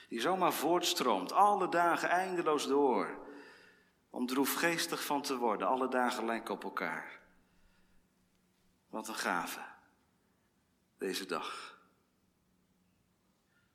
die 0.09 0.21
zomaar 0.21 0.53
voortstroomt, 0.53 1.33
alle 1.33 1.69
dagen 1.69 2.09
eindeloos 2.09 2.67
door. 2.67 3.21
Om 4.11 4.27
droefgeestig 4.27 5.05
van 5.05 5.23
te 5.23 5.37
worden, 5.37 5.69
alle 5.69 5.89
dagen 5.89 6.25
lijken 6.25 6.55
op 6.55 6.65
elkaar. 6.65 7.21
Wat 8.89 9.09
een 9.09 9.15
gave, 9.15 9.61
deze 10.99 11.27
dag. 11.27 11.79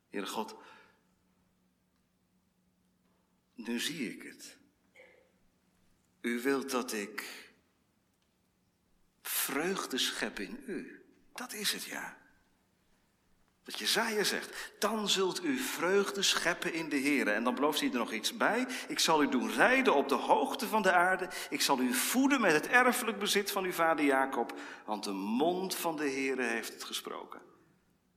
Heere 0.10 0.28
God, 0.28 0.56
nu 3.54 3.80
zie 3.80 4.14
ik 4.14 4.24
het. 4.24 4.58
U 6.22 6.42
wilt 6.42 6.72
dat 6.72 6.94
ik 6.94 7.47
vreugde 9.52 9.98
schep 9.98 10.40
in 10.40 10.64
u. 10.66 11.04
Dat 11.34 11.54
is 11.54 11.74
het, 11.74 11.84
ja. 11.84 12.18
Dat 13.64 13.80
Jezaja 13.80 14.24
zegt, 14.24 14.74
dan 14.80 15.10
zult 15.10 15.44
u 15.44 15.58
vreugde 15.58 16.22
scheppen 16.22 16.74
in 16.74 16.90
de 16.90 16.96
Heer. 16.96 17.28
En 17.28 17.44
dan 17.44 17.56
belooft 17.56 17.80
hij 17.80 17.90
er 17.90 17.98
nog 17.98 18.12
iets 18.12 18.38
bij. 18.38 18.68
Ik 18.88 19.00
zal 19.00 19.24
u 19.24 19.30
doen 19.30 19.52
rijden 19.52 19.96
op 19.96 20.10
de 20.10 20.16
hoogte 20.16 20.68
van 20.68 20.82
de 20.82 20.92
aarde. 20.92 21.30
Ik 21.50 21.62
zal 21.62 21.80
u 21.80 21.94
voeden 21.94 22.42
met 22.42 22.52
het 22.52 22.68
erfelijk 22.68 23.20
bezit 23.20 23.52
van 23.52 23.64
uw 23.64 23.72
vader 23.72 24.06
Jacob. 24.06 24.54
Want 24.86 25.04
de 25.04 25.12
mond 25.12 25.76
van 25.76 25.96
de 25.96 26.08
Heer 26.08 26.40
heeft 26.40 26.74
het 26.74 26.84
gesproken. 26.84 27.42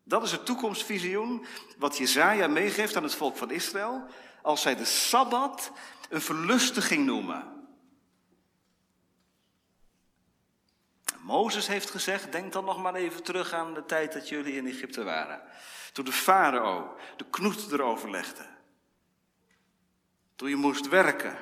Dat 0.04 0.22
is 0.22 0.32
het 0.32 0.46
toekomstvisioen 0.46 1.46
wat 1.78 1.98
Jezaja 1.98 2.48
meegeeft 2.48 2.96
aan 2.96 3.02
het 3.02 3.14
volk 3.14 3.36
van 3.36 3.50
Israël. 3.50 4.04
Als 4.42 4.62
zij 4.62 4.76
de 4.76 4.84
Sabbat 4.84 5.72
een 6.08 6.20
verlustiging 6.20 7.04
noemen. 7.04 7.59
Mozes 11.30 11.66
heeft 11.66 11.90
gezegd, 11.90 12.32
denk 12.32 12.52
dan 12.52 12.64
nog 12.64 12.82
maar 12.82 12.94
even 12.94 13.22
terug 13.22 13.52
aan 13.52 13.74
de 13.74 13.84
tijd 13.84 14.12
dat 14.12 14.28
jullie 14.28 14.54
in 14.54 14.66
Egypte 14.66 15.02
waren. 15.02 15.42
Toen 15.92 16.04
de 16.04 16.12
farao 16.12 16.96
de 17.16 17.24
knoet 17.30 17.72
erover 17.72 18.10
legde. 18.10 18.46
Toen 20.36 20.48
je 20.48 20.56
moest 20.56 20.88
werken 20.88 21.38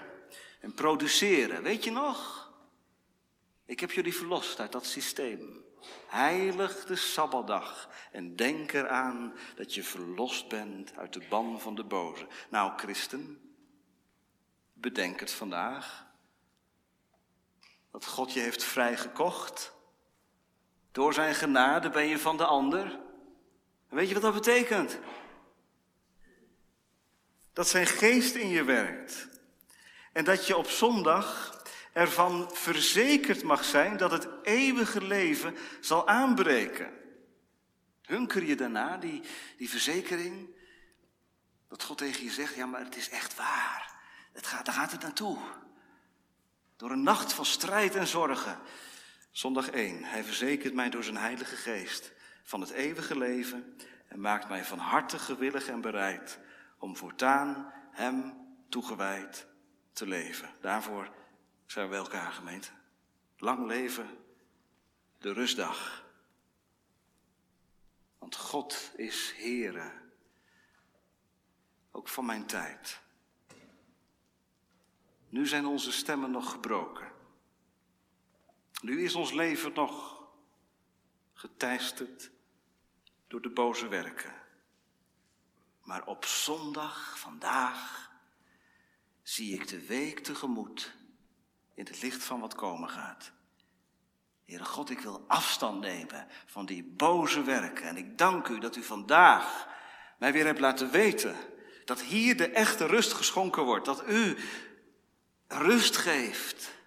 en 0.60 0.74
produceren. 0.74 1.62
Weet 1.62 1.84
je 1.84 1.90
nog? 1.90 2.50
Ik 3.64 3.80
heb 3.80 3.90
jullie 3.90 4.14
verlost 4.14 4.60
uit 4.60 4.72
dat 4.72 4.86
systeem. 4.86 5.64
Heilig 6.06 6.84
de 6.84 6.96
Sabbatdag 6.96 7.88
en 8.12 8.36
denk 8.36 8.72
eraan 8.72 9.34
dat 9.56 9.74
je 9.74 9.82
verlost 9.82 10.48
bent 10.48 10.96
uit 10.96 11.12
de 11.12 11.22
ban 11.28 11.60
van 11.60 11.74
de 11.74 11.84
boze. 11.84 12.26
Nou, 12.50 12.78
christen, 12.78 13.54
bedenk 14.72 15.20
het 15.20 15.32
vandaag. 15.32 16.06
Dat 17.90 18.06
God 18.06 18.32
je 18.32 18.40
heeft 18.40 18.64
vrijgekocht. 18.64 19.76
Door 20.98 21.14
zijn 21.14 21.34
genade 21.34 21.90
ben 21.90 22.06
je 22.06 22.18
van 22.18 22.36
de 22.36 22.44
ander. 22.44 22.98
weet 23.88 24.08
je 24.08 24.14
wat 24.14 24.22
dat 24.22 24.34
betekent? 24.34 24.98
Dat 27.52 27.68
zijn 27.68 27.86
geest 27.86 28.34
in 28.34 28.48
je 28.48 28.64
werkt. 28.64 29.28
En 30.12 30.24
dat 30.24 30.46
je 30.46 30.56
op 30.56 30.68
zondag 30.68 31.56
ervan 31.92 32.50
verzekerd 32.52 33.42
mag 33.42 33.64
zijn 33.64 33.96
dat 33.96 34.10
het 34.10 34.28
eeuwige 34.42 35.02
leven 35.02 35.56
zal 35.80 36.08
aanbreken. 36.08 36.92
Hunker 38.02 38.44
je 38.44 38.56
daarna, 38.56 38.96
die, 38.96 39.22
die 39.56 39.70
verzekering, 39.70 40.48
dat 41.68 41.82
God 41.82 41.98
tegen 41.98 42.24
je 42.24 42.30
zegt, 42.30 42.54
ja 42.54 42.66
maar 42.66 42.84
het 42.84 42.96
is 42.96 43.08
echt 43.08 43.36
waar. 43.36 43.94
Het 44.32 44.46
gaat, 44.46 44.64
daar 44.64 44.74
gaat 44.74 44.92
het 44.92 45.02
naartoe. 45.02 45.38
Door 46.76 46.90
een 46.90 47.02
nacht 47.02 47.32
van 47.32 47.44
strijd 47.44 47.94
en 47.94 48.06
zorgen. 48.06 48.58
Zondag 49.30 49.70
1. 49.70 50.04
Hij 50.04 50.24
verzekert 50.24 50.74
mij 50.74 50.90
door 50.90 51.04
zijn 51.04 51.16
Heilige 51.16 51.56
Geest 51.56 52.12
van 52.42 52.60
het 52.60 52.70
eeuwige 52.70 53.18
leven 53.18 53.76
en 54.08 54.20
maakt 54.20 54.48
mij 54.48 54.64
van 54.64 54.78
harte 54.78 55.18
gewillig 55.18 55.68
en 55.68 55.80
bereid 55.80 56.40
om 56.78 56.96
voortaan 56.96 57.72
Hem 57.90 58.46
toegewijd 58.68 59.46
te 59.92 60.06
leven. 60.06 60.50
Daarvoor 60.60 61.12
zijn 61.66 61.84
we 61.84 61.90
bij 61.90 62.00
elkaar 62.00 62.32
gemeente. 62.32 62.70
Lang 63.36 63.66
leven 63.66 64.08
de 65.18 65.32
rustdag. 65.32 66.06
Want 68.18 68.36
God 68.36 68.92
is 68.96 69.34
Heere, 69.36 69.92
ook 71.90 72.08
van 72.08 72.26
mijn 72.26 72.46
tijd. 72.46 73.00
Nu 75.28 75.46
zijn 75.46 75.66
onze 75.66 75.92
stemmen 75.92 76.30
nog 76.30 76.50
gebroken. 76.50 77.07
Nu 78.80 79.04
is 79.04 79.14
ons 79.14 79.32
leven 79.32 79.72
nog 79.72 80.22
geteisterd 81.32 82.30
door 83.26 83.40
de 83.40 83.50
boze 83.50 83.88
werken. 83.88 84.34
Maar 85.82 86.06
op 86.06 86.24
zondag, 86.24 87.18
vandaag, 87.18 88.10
zie 89.22 89.54
ik 89.54 89.68
de 89.68 89.86
week 89.86 90.18
tegemoet 90.18 90.94
in 91.74 91.84
het 91.84 92.02
licht 92.02 92.24
van 92.24 92.40
wat 92.40 92.54
komen 92.54 92.88
gaat. 92.88 93.32
Heere 94.44 94.64
God, 94.64 94.90
ik 94.90 95.00
wil 95.00 95.24
afstand 95.26 95.80
nemen 95.80 96.26
van 96.46 96.66
die 96.66 96.84
boze 96.84 97.42
werken. 97.42 97.84
En 97.88 97.96
ik 97.96 98.18
dank 98.18 98.48
u 98.48 98.58
dat 98.58 98.76
u 98.76 98.82
vandaag 98.82 99.68
mij 100.18 100.32
weer 100.32 100.44
hebt 100.44 100.60
laten 100.60 100.90
weten 100.90 101.36
dat 101.84 102.02
hier 102.02 102.36
de 102.36 102.50
echte 102.50 102.86
rust 102.86 103.12
geschonken 103.12 103.62
wordt. 103.62 103.84
Dat 103.84 104.08
u 104.08 104.36
rust 105.46 105.96
geeft. 105.96 106.77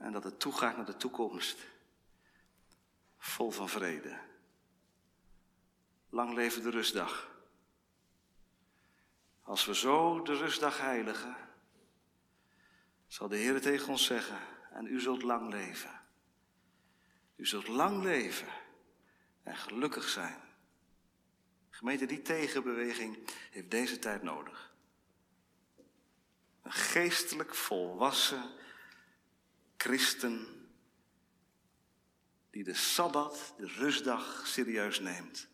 En 0.00 0.12
dat 0.12 0.24
het 0.24 0.40
toegaat 0.40 0.76
naar 0.76 0.86
de 0.86 0.96
toekomst. 0.96 1.58
Vol 3.18 3.50
van 3.50 3.68
vrede. 3.68 4.18
Lang 6.08 6.34
leven 6.34 6.62
de 6.62 6.70
rustdag. 6.70 7.30
Als 9.42 9.64
we 9.64 9.74
zo 9.74 10.22
de 10.22 10.36
rustdag 10.36 10.78
heiligen, 10.78 11.36
zal 13.06 13.28
de 13.28 13.36
Heer 13.36 13.60
tegen 13.60 13.88
ons 13.88 14.04
zeggen, 14.04 14.38
en 14.70 14.86
u 14.86 15.00
zult 15.00 15.22
lang 15.22 15.50
leven. 15.50 16.00
U 17.36 17.46
zult 17.46 17.68
lang 17.68 18.02
leven 18.02 18.48
en 19.42 19.56
gelukkig 19.56 20.08
zijn. 20.08 20.40
Gemeente, 21.70 22.06
die 22.06 22.22
tegenbeweging 22.22 23.18
heeft 23.50 23.70
deze 23.70 23.98
tijd 23.98 24.22
nodig. 24.22 24.74
Een 26.62 26.72
geestelijk 26.72 27.54
volwassen 27.54 28.58
christen 29.80 30.46
die 32.50 32.64
de 32.64 32.74
Sabbat, 32.74 33.54
de 33.56 33.66
rustdag, 33.66 34.46
serieus 34.46 35.00
neemt. 35.00 35.48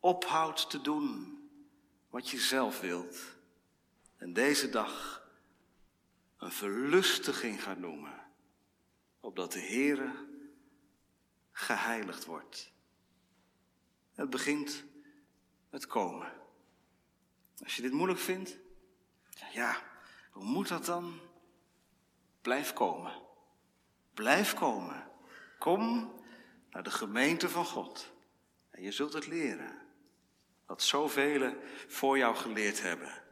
Ophoudt 0.00 0.70
te 0.70 0.80
doen 0.80 1.38
wat 2.08 2.30
je 2.30 2.38
zelf 2.38 2.80
wilt. 2.80 3.16
En 4.16 4.32
deze 4.32 4.70
dag 4.70 5.22
een 6.36 6.52
verlustiging 6.52 7.62
gaat 7.62 7.78
noemen. 7.78 8.26
Opdat 9.20 9.52
de 9.52 9.60
Heere 9.60 10.26
geheiligd 11.52 12.24
wordt. 12.24 12.72
Het 14.14 14.30
begint 14.30 14.84
met 15.70 15.86
komen. 15.86 16.32
Als 17.62 17.76
je 17.76 17.82
dit 17.82 17.92
moeilijk 17.92 18.20
vindt, 18.20 18.56
ja, 19.52 19.82
hoe 20.30 20.44
moet 20.44 20.68
dat 20.68 20.84
dan? 20.84 21.29
Blijf 22.42 22.72
komen. 22.72 23.12
Blijf 24.14 24.54
komen. 24.54 25.10
Kom 25.58 26.12
naar 26.70 26.82
de 26.82 26.90
gemeente 26.90 27.48
van 27.48 27.64
God. 27.64 28.12
En 28.70 28.82
je 28.82 28.92
zult 28.92 29.12
het 29.12 29.26
leren. 29.26 29.78
Wat 30.66 30.82
zoveel 30.82 31.56
voor 31.88 32.18
jou 32.18 32.36
geleerd 32.36 32.82
hebben. 32.82 33.22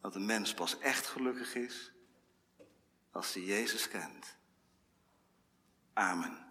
Dat 0.00 0.14
een 0.14 0.26
mens 0.26 0.54
pas 0.54 0.78
echt 0.78 1.06
gelukkig 1.06 1.54
is 1.54 1.92
als 3.10 3.34
hij 3.34 3.42
Jezus 3.42 3.88
kent. 3.88 4.36
Amen. 5.92 6.43